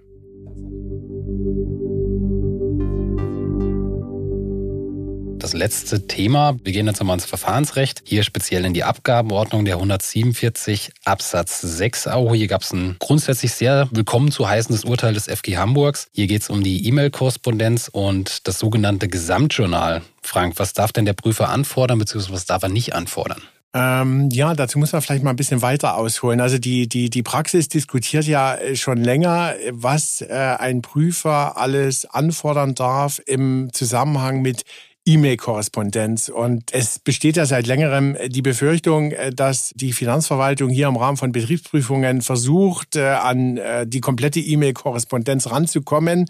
Das 5.42 5.54
letzte 5.54 6.06
Thema. 6.08 6.58
Wir 6.64 6.72
gehen 6.72 6.86
jetzt 6.86 7.00
nochmal 7.00 7.16
ins 7.16 7.26
Verfahrensrecht. 7.26 8.04
Hier 8.06 8.24
speziell 8.24 8.64
in 8.64 8.74
die 8.74 8.84
Abgabenordnung 8.84 9.66
der 9.66 9.76
147 9.76 10.92
Absatz 11.04 11.62
6 11.62 12.08
AO. 12.08 12.34
Hier 12.34 12.48
gab 12.48 12.62
es 12.62 12.72
ein 12.74 12.96
grundsätzlich 13.00 13.54
sehr 13.54 13.88
willkommen 13.92 14.32
zu 14.32 14.48
heißendes 14.48 14.86
Urteil 14.86 15.14
des 15.14 15.28
FG 15.28 15.58
Hamburgs. 15.58 16.08
Hier 16.14 16.28
geht 16.28 16.44
es 16.44 16.50
um 16.50 16.64
die 16.64 16.88
E-Mail-Korrespondenz 16.88 17.90
und 17.92 18.48
das 18.48 18.60
sogenannte 18.60 19.08
Gesamtjournal. 19.08 20.04
Frank, 20.22 20.54
was 20.58 20.74
darf 20.74 20.92
denn 20.92 21.06
der 21.06 21.14
Prüfer 21.14 21.50
anfordern, 21.50 21.98
beziehungsweise 21.98 22.36
was 22.36 22.46
darf 22.46 22.62
er 22.62 22.70
nicht 22.70 22.94
anfordern? 22.94 23.42
Ähm, 23.74 24.30
ja, 24.32 24.54
dazu 24.54 24.80
muss 24.80 24.92
man 24.92 25.02
vielleicht 25.02 25.24
mal 25.24 25.30
ein 25.30 25.38
bisschen 25.38 25.62
weiter 25.62 25.96
ausholen. 25.96 26.42
Also 26.42 26.58
die, 26.58 26.90
die, 26.90 27.10
die 27.10 27.24
Praxis 27.24 27.70
diskutiert 27.70 28.26
ja 28.26 28.58
schon 28.74 28.98
länger, 28.98 29.56
was 29.72 30.22
äh, 30.22 30.34
ein 30.60 30.82
Prüfer 30.82 31.58
alles 31.58 32.06
anfordern 32.06 32.76
darf 32.76 33.22
im 33.26 33.70
Zusammenhang 33.72 34.42
mit 34.42 34.66
E-Mail-Korrespondenz. 35.06 36.30
Und 36.30 36.74
es 36.74 37.00
besteht 37.00 37.38
ja 37.38 37.46
seit 37.46 37.68
längerem 37.68 38.18
die 38.28 38.42
Befürchtung, 38.42 39.12
äh, 39.12 39.32
dass 39.32 39.72
die 39.76 39.94
Finanzverwaltung 39.94 40.70
hier 40.70 40.88
im 40.88 40.98
Rahmen 40.98 41.18
von 41.18 41.32
Betriebsprüfungen 41.32 42.22
versucht, 42.22 42.96
äh, 42.96 43.06
an 43.06 43.58
äh, 43.58 43.88
die 43.88 44.02
komplette 44.02 44.40
E-Mail-Korrespondenz 44.40 45.50
ranzukommen 45.50 46.26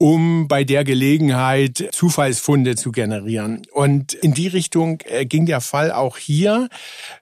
um 0.00 0.48
bei 0.48 0.64
der 0.64 0.82
Gelegenheit 0.82 1.90
Zufallsfunde 1.92 2.74
zu 2.74 2.90
generieren. 2.90 3.66
Und 3.70 4.14
in 4.14 4.32
die 4.32 4.48
Richtung 4.48 5.02
äh, 5.04 5.26
ging 5.26 5.44
der 5.44 5.60
Fall 5.60 5.92
auch 5.92 6.16
hier. 6.16 6.70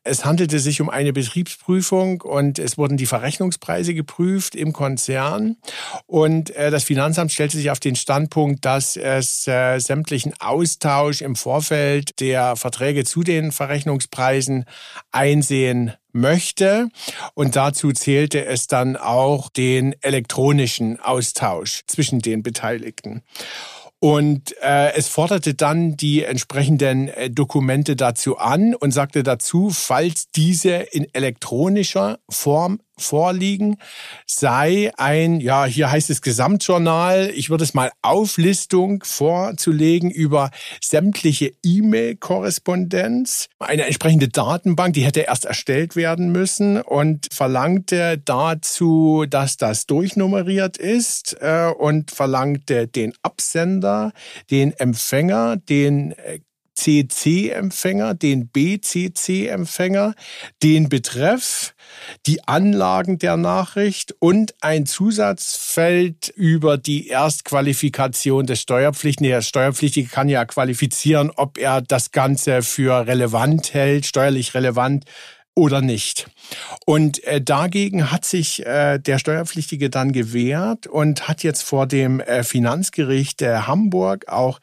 Es 0.04 0.24
handelte 0.24 0.60
sich 0.60 0.80
um 0.80 0.88
eine 0.88 1.12
Betriebsprüfung 1.12 2.20
und 2.20 2.60
es 2.60 2.78
wurden 2.78 2.96
die 2.96 3.06
Verrechnungspreise 3.06 3.94
geprüft 3.94 4.54
im 4.54 4.72
Konzern. 4.72 5.56
Und 6.06 6.54
äh, 6.54 6.70
das 6.70 6.84
Finanzamt 6.84 7.32
stellte 7.32 7.56
sich 7.56 7.72
auf 7.72 7.80
den 7.80 7.96
Standpunkt, 7.96 8.64
dass 8.64 8.96
es 8.96 9.48
äh, 9.48 9.80
sämtlichen 9.80 10.34
Austausch 10.38 11.20
im 11.20 11.34
Vorfeld 11.34 12.20
der 12.20 12.54
Verträge 12.54 13.02
zu 13.04 13.24
den 13.24 13.50
Verrechnungspreisen 13.50 14.66
einsehen 15.10 15.94
möchte. 16.12 16.88
Und 17.34 17.56
dazu 17.56 17.92
zählte 17.92 18.44
es 18.44 18.66
dann 18.66 18.96
auch 18.96 19.48
den 19.48 19.94
elektronischen 20.02 21.00
Austausch 21.00 21.82
zwischen 21.86 22.20
den 22.20 22.42
Beteiligten. 22.42 23.22
Und 24.00 24.54
äh, 24.62 24.92
es 24.92 25.08
forderte 25.08 25.54
dann 25.54 25.96
die 25.96 26.22
entsprechenden 26.22 27.08
äh, 27.08 27.30
Dokumente 27.30 27.96
dazu 27.96 28.38
an 28.38 28.74
und 28.74 28.92
sagte 28.92 29.24
dazu, 29.24 29.70
falls 29.70 30.30
diese 30.30 30.70
in 30.70 31.12
elektronischer 31.12 32.20
Form 32.30 32.80
vorliegen, 32.98 33.76
sei 34.26 34.92
ein, 34.96 35.40
ja, 35.40 35.64
hier 35.64 35.90
heißt 35.90 36.11
es 36.11 36.22
Gesamtjournal, 36.22 37.30
ich 37.34 37.50
würde 37.50 37.64
es 37.64 37.74
mal 37.74 37.90
Auflistung 38.02 39.02
vorzulegen 39.04 40.11
über 40.11 40.50
sämtliche 40.80 41.52
E-Mail-Korrespondenz, 41.62 43.48
eine 43.58 43.87
entsprechende 43.87 44.28
Datenbank, 44.28 44.94
die 44.94 45.04
hätte 45.04 45.20
erst 45.20 45.44
erstellt 45.44 45.96
werden 45.96 46.32
müssen 46.32 46.80
und 46.80 47.28
verlangte 47.32 48.18
dazu, 48.18 49.26
dass 49.28 49.56
das 49.56 49.87
durchnummeriert 49.87 50.76
ist 50.76 51.37
äh, 51.40 51.70
und 51.76 52.11
verlangte 52.11 52.87
den 52.87 53.12
Absender, 53.22 54.12
den 54.50 54.72
Empfänger, 54.72 55.56
den 55.56 56.12
äh, 56.12 56.40
CC-Empfänger, 56.78 58.14
den 58.14 58.48
BCC-Empfänger, 58.48 60.14
den 60.62 60.88
Betreff, 60.88 61.74
die 62.26 62.46
Anlagen 62.46 63.18
der 63.18 63.36
Nachricht 63.36 64.14
und 64.20 64.54
ein 64.60 64.86
Zusatzfeld 64.86 66.28
über 66.28 66.78
die 66.78 67.08
Erstqualifikation 67.08 68.46
des 68.46 68.60
Steuerpflichtigen. 68.60 69.30
Der 69.30 69.42
Steuerpflichtige 69.42 70.08
kann 70.08 70.28
ja 70.28 70.44
qualifizieren, 70.44 71.30
ob 71.34 71.58
er 71.58 71.82
das 71.82 72.12
Ganze 72.12 72.62
für 72.62 73.06
relevant 73.06 73.74
hält, 73.74 74.06
steuerlich 74.06 74.54
relevant 74.54 75.04
oder 75.58 75.80
nicht. 75.80 76.30
Und 76.86 77.24
äh, 77.24 77.40
dagegen 77.40 78.12
hat 78.12 78.24
sich 78.24 78.64
äh, 78.64 78.98
der 78.98 79.18
Steuerpflichtige 79.18 79.90
dann 79.90 80.12
gewehrt 80.12 80.86
und 80.86 81.26
hat 81.26 81.42
jetzt 81.42 81.62
vor 81.62 81.86
dem 81.88 82.20
äh, 82.20 82.44
Finanzgericht 82.44 83.42
äh, 83.42 83.56
Hamburg 83.62 84.28
auch 84.28 84.60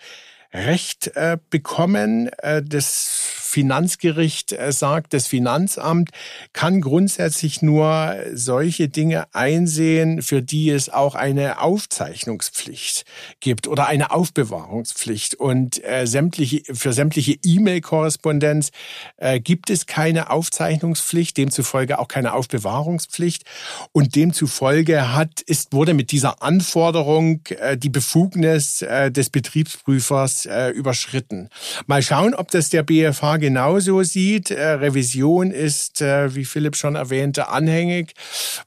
Recht 0.56 1.12
äh, 1.16 1.38
bekommen. 1.50 2.30
Äh, 2.38 2.64
das 2.64 3.45
Finanzgericht 3.56 4.52
äh, 4.52 4.74
sagt, 4.74 5.14
das 5.14 5.28
Finanzamt 5.28 6.10
kann 6.52 6.82
grundsätzlich 6.82 7.62
nur 7.62 8.14
solche 8.34 8.90
Dinge 8.90 9.34
einsehen, 9.34 10.22
für 10.22 10.42
die 10.42 10.70
es 10.72 10.90
auch 10.90 11.16
eine 11.16 11.62
Aufzeichnungspflicht 11.62 13.06
gibt 13.40 13.70
oder 13.70 13.88
eine 13.88 14.12
Aufbewahrungspflicht. 14.12 15.36
Und 15.36 15.82
äh, 15.86 16.06
sämtliche, 16.06 16.64
für 16.74 16.92
sämtliche 16.92 17.38
E-Mail-Korrespondenz 17.42 18.72
äh, 19.16 19.40
gibt 19.40 19.70
es 19.70 19.86
keine 19.86 20.32
Aufzeichnungspflicht, 20.32 21.38
demzufolge 21.38 22.00
auch 22.00 22.10
keine 22.10 22.34
Aufbewahrungspflicht. 22.34 23.46
Und 23.94 24.18
demzufolge 24.18 25.14
hat, 25.14 25.40
ist, 25.40 25.72
wurde 25.72 25.94
mit 25.94 26.12
dieser 26.12 26.44
Anforderung 26.44 27.40
äh, 27.48 27.78
die 27.78 27.88
Befugnis 27.90 28.82
äh, 28.82 29.12
des 29.12 29.30
Betriebsprüfers 29.30 30.46
äh, 30.46 30.72
überschritten. 30.72 31.48
Mal 31.88 32.02
schauen, 32.02 32.34
ob 32.34 32.52
das 32.52 32.70
der 32.70 32.84
BFH 32.84 33.45
genauso 33.46 34.02
sieht. 34.02 34.50
Äh, 34.50 34.72
Revision 34.72 35.52
ist, 35.52 36.02
äh, 36.02 36.34
wie 36.34 36.46
Philipp 36.46 36.76
schon 36.76 36.96
erwähnte, 36.96 37.50
anhängig. 37.50 38.14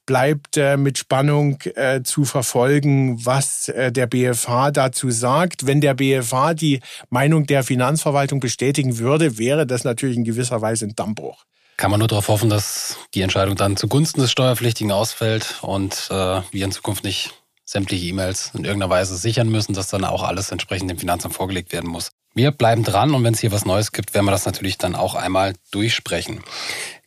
Bleibt 0.06 0.56
äh, 0.56 0.76
mit 0.76 0.98
Spannung 0.98 1.58
zu 2.04 2.24
verfolgen, 2.24 3.24
was 3.24 3.72
der 3.74 4.06
BFH 4.06 4.70
dazu 4.70 5.10
sagt. 5.10 5.66
Wenn 5.66 5.80
der 5.80 5.94
BFH 5.94 6.54
die 6.54 6.80
Meinung 7.10 7.46
der 7.46 7.64
Finanzverwaltung 7.64 8.40
bestätigen 8.40 8.98
würde, 8.98 9.38
wäre 9.38 9.66
das 9.66 9.84
natürlich 9.84 10.16
in 10.16 10.24
gewisser 10.24 10.60
Weise 10.60 10.86
ein 10.86 10.94
Dammbruch. 10.94 11.44
Kann 11.76 11.90
man 11.90 11.98
nur 11.98 12.08
darauf 12.08 12.28
hoffen, 12.28 12.50
dass 12.50 12.96
die 13.14 13.22
Entscheidung 13.22 13.56
dann 13.56 13.76
zugunsten 13.76 14.20
des 14.20 14.30
Steuerpflichtigen 14.30 14.92
ausfällt 14.92 15.56
und 15.62 16.08
äh, 16.10 16.42
wir 16.50 16.64
in 16.64 16.72
Zukunft 16.72 17.04
nicht 17.04 17.34
sämtliche 17.68 18.06
E-Mails 18.06 18.52
in 18.54 18.64
irgendeiner 18.64 18.90
Weise 18.90 19.16
sichern 19.16 19.50
müssen, 19.50 19.74
dass 19.74 19.88
dann 19.88 20.04
auch 20.04 20.22
alles 20.22 20.50
entsprechend 20.50 20.90
dem 20.90 20.98
Finanzamt 20.98 21.34
vorgelegt 21.34 21.70
werden 21.72 21.90
muss. 21.90 22.10
Wir 22.34 22.50
bleiben 22.50 22.82
dran 22.82 23.14
und 23.14 23.24
wenn 23.24 23.34
es 23.34 23.40
hier 23.40 23.52
was 23.52 23.66
Neues 23.66 23.92
gibt, 23.92 24.14
werden 24.14 24.24
wir 24.24 24.30
das 24.30 24.46
natürlich 24.46 24.78
dann 24.78 24.94
auch 24.94 25.14
einmal 25.14 25.54
durchsprechen. 25.70 26.40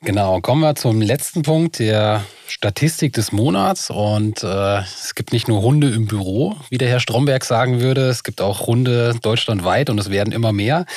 Genau, 0.04 0.42
kommen 0.42 0.62
wir 0.62 0.74
zum 0.74 1.00
letzten 1.00 1.44
Punkt, 1.44 1.78
der 1.78 2.26
Statistik 2.48 3.14
des 3.14 3.32
Monats. 3.32 3.92
Und 3.92 4.44
äh, 4.44 4.80
es 4.80 5.14
gibt 5.14 5.32
nicht 5.32 5.48
nur 5.48 5.62
Hunde 5.62 5.92
im 5.92 6.08
Büro, 6.08 6.56
wie 6.72 6.80
der 6.80 6.90
Herr 6.90 7.00
Stromberg 7.00 7.46
sagen 7.46 7.82
würde, 7.82 8.10
es 8.10 8.24
gibt 8.24 8.42
auch 8.42 8.66
Hunde 8.66 9.14
deutschlandweit 9.22 9.92
und 9.92 10.00
es 10.00 10.10
werden 10.10 10.34
immer 10.34 10.54
mehr. 10.54 10.88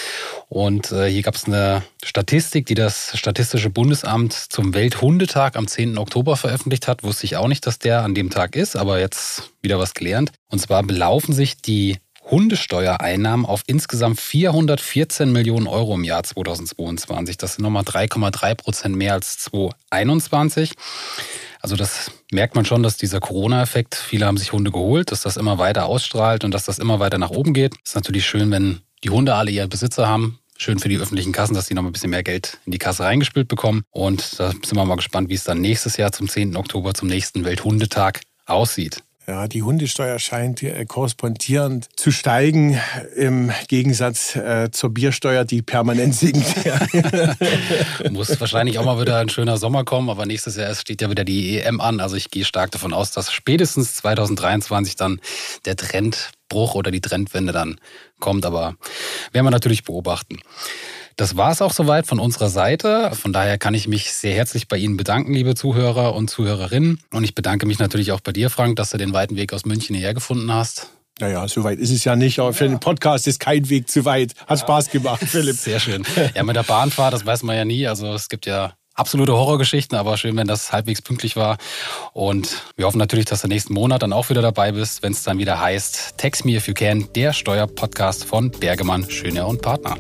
Und 0.49 0.91
äh, 0.91 1.11
hier 1.11 1.21
gab 1.21 1.35
es 1.35 1.45
eine 1.45 1.83
Statistik, 2.03 2.65
die 2.65 2.75
das 2.75 3.17
Statistische 3.19 3.69
Bundesamt 3.69 4.33
zum 4.33 4.73
Welthundetag 4.73 5.57
am 5.57 5.67
10. 5.67 5.99
Oktober 5.99 6.39
veröffentlicht 6.39 6.89
hat. 6.89 7.03
Wusste 7.03 7.27
ich 7.27 7.37
auch 7.37 7.49
nicht, 7.49 7.67
dass 7.67 7.79
der 7.79 8.05
an 8.05 8.15
dem 8.15 8.31
Tag 8.31 8.57
ist, 8.57 8.75
aber 8.75 9.01
jetzt 9.01 9.51
wieder 9.61 9.79
was 9.79 9.93
gelernt. 9.93 10.33
Und 10.51 10.61
zwar 10.61 10.83
belaufen 10.83 11.35
sich 11.35 11.61
die 11.61 11.99
Hundesteuereinnahmen 12.31 13.45
auf 13.45 13.63
insgesamt 13.67 14.21
414 14.21 15.31
Millionen 15.31 15.67
Euro 15.67 15.95
im 15.95 16.05
Jahr 16.05 16.23
2022. 16.23 17.37
Das 17.37 17.55
sind 17.55 17.63
nochmal 17.63 17.83
3,3 17.83 18.55
Prozent 18.55 18.97
mehr 18.97 19.13
als 19.13 19.39
2021. 19.39 20.73
Also 21.61 21.77
das 21.77 22.11
merkt 22.31 22.55
man 22.55 22.65
schon, 22.65 22.83
dass 22.83 22.97
dieser 22.97 23.21
Corona-Effekt, 23.21 23.95
viele 23.95 24.27
haben 24.27 24.37
sich 24.37 24.53
Hunde 24.53 24.71
geholt, 24.71 25.13
dass 25.13 25.23
das 25.23 25.37
immer 25.37 25.59
weiter 25.59 25.87
ausstrahlt 25.87 26.45
und 26.45 26.53
dass 26.53 26.65
das 26.65 26.79
immer 26.79 27.01
weiter 27.01 27.19
nach 27.19 27.31
oben 27.31 27.55
geht. 27.55 27.75
Ist 27.85 27.95
natürlich 27.95 28.27
schön, 28.27 28.51
wenn 28.51 28.81
die 29.03 29.11
Hunde 29.11 29.35
alle 29.35 29.51
ihre 29.51 29.69
Besitzer 29.69 30.09
haben. 30.09 30.39
Schön 30.57 30.79
für 30.79 30.89
die 30.89 30.99
öffentlichen 30.99 31.33
Kassen, 31.33 31.55
dass 31.55 31.67
die 31.67 31.75
noch 31.75 31.85
ein 31.85 31.93
bisschen 31.93 32.11
mehr 32.11 32.23
Geld 32.23 32.59
in 32.65 32.73
die 32.73 32.79
Kasse 32.79 33.05
reingespielt 33.05 33.49
bekommen. 33.49 33.83
Und 33.91 34.39
da 34.39 34.51
sind 34.51 34.77
wir 34.77 34.85
mal 34.85 34.97
gespannt, 34.97 35.29
wie 35.29 35.35
es 35.35 35.45
dann 35.45 35.61
nächstes 35.61 35.97
Jahr 35.97 36.13
zum 36.13 36.29
10. 36.29 36.57
Oktober, 36.57 36.95
zum 36.95 37.09
nächsten 37.09 37.45
Welthundetag 37.45 38.21
aussieht. 38.47 39.03
Ja, 39.27 39.49
die 39.49 39.63
Hundesteuer 39.63 40.19
scheint 40.19 40.63
äh, 40.63 40.85
korrespondierend 40.85 41.89
zu 41.97 42.11
steigen 42.11 42.79
im 43.17 43.51
Gegensatz 43.69 44.37
äh, 44.37 44.71
zur 44.71 44.91
Biersteuer, 44.91 45.47
die 45.47 45.63
permanent 45.63 46.15
sinkt. 46.15 46.45
Muss 48.11 48.39
wahrscheinlich 48.39 48.79
auch 48.79 48.85
mal 48.85 49.01
wieder 49.01 49.19
ein 49.19 49.31
schöner 49.31 49.57
Sommer 49.57 49.85
kommen, 49.85 50.11
aber 50.11 50.27
nächstes 50.27 50.57
Jahr 50.57 50.75
steht 50.75 51.01
ja 51.01 51.09
wieder 51.09 51.25
die 51.25 51.59
EM 51.59 51.81
an. 51.81 52.01
Also 52.01 52.17
ich 52.17 52.31
gehe 52.31 52.45
stark 52.45 52.71
davon 52.73 52.93
aus, 52.93 53.13
dass 53.13 53.33
spätestens 53.33 53.95
2023 53.97 54.97
dann 54.97 55.21
der 55.65 55.77
Trendbruch 55.77 56.75
oder 56.75 56.91
die 56.91 57.01
Trendwende 57.01 57.55
dann 57.55 57.81
kommt. 58.21 58.45
Aber 58.45 58.77
werden 59.33 59.47
wir 59.47 59.51
natürlich 59.51 59.85
beobachten. 59.85 60.39
Das 61.17 61.37
war 61.37 61.53
es 61.53 61.63
auch 61.63 61.73
soweit 61.73 62.07
von 62.07 62.19
unserer 62.19 62.49
Seite. 62.49 63.13
Von 63.15 63.33
daher 63.33 63.57
kann 63.57 63.75
ich 63.75 63.87
mich 63.87 64.13
sehr 64.13 64.35
herzlich 64.35 64.67
bei 64.67 64.77
Ihnen 64.77 64.97
bedanken, 64.97 65.33
liebe 65.33 65.55
Zuhörer 65.55 66.15
und 66.15 66.29
Zuhörerinnen. 66.29 67.01
Und 67.13 67.25
ich 67.25 67.35
bedanke 67.35 67.67
mich 67.67 67.79
natürlich 67.79 68.11
auch 68.13 68.21
bei 68.21 68.33
dir, 68.33 68.51
Frank, 68.51 68.77
dass 68.77 68.91
du 68.91 68.99
den 68.99 69.13
weiten 69.13 69.37
Weg 69.37 69.53
aus 69.53 69.65
München 69.65 69.95
hierher 69.95 70.15
gefunden 70.15 70.53
hast. 70.53 70.89
Naja, 71.21 71.47
so 71.47 71.63
weit 71.63 71.79
ist 71.79 71.93
es 71.93 72.03
ja 72.03 72.17
nicht, 72.17 72.41
aber 72.41 72.53
für 72.53 72.69
den 72.69 72.81
Podcast 72.81 73.29
ist 73.29 73.39
kein 73.39 73.69
Weg 73.71 73.89
zu 73.89 74.05
weit. 74.05 74.35
Hat 74.41 74.51
ja. 74.51 74.57
Spaß 74.57 74.91
gemacht, 74.91 75.23
Philipp. 75.27 75.57
Sehr 75.57 75.79
schön. 75.79 76.05
Ja, 76.35 76.43
mit 76.43 76.57
der 76.57 76.65
Bahnfahrt, 76.65 77.15
das 77.15 77.25
weiß 77.25 77.45
man 77.45 77.57
ja 77.57 77.65
nie. 77.65 77.87
Also 77.87 78.13
es 78.13 78.29
gibt 78.29 78.47
ja 78.47 78.75
absolute 78.95 79.33
Horrorgeschichten, 79.33 79.99
aber 79.99 80.17
schön, 80.17 80.37
wenn 80.37 80.47
das 80.47 80.73
halbwegs 80.73 81.03
pünktlich 81.03 81.37
war. 81.37 81.59
Und 82.13 82.63
wir 82.77 82.87
hoffen 82.87 82.99
natürlich, 82.99 83.27
dass 83.27 83.43
du 83.43 83.49
nächsten 83.49 83.75
Monat 83.75 84.03
dann 84.03 84.13
auch 84.13 84.31
wieder 84.31 84.43
dabei 84.43 84.73
bist, 84.73 85.03
wenn 85.03 85.13
es 85.13 85.23
dann 85.23 85.39
wieder 85.39 85.61
heißt 85.61 86.19
Text 86.19 86.45
Me 86.45 86.53
If 86.53 86.69
You 86.69 86.75
Can, 86.75 87.09
der 87.15 87.33
Steuerpodcast 87.33 88.25
von 88.25 88.51
Bergemann, 88.51 89.09
Schöner 89.11 89.47
und 89.47 89.63
Partner. 89.63 89.97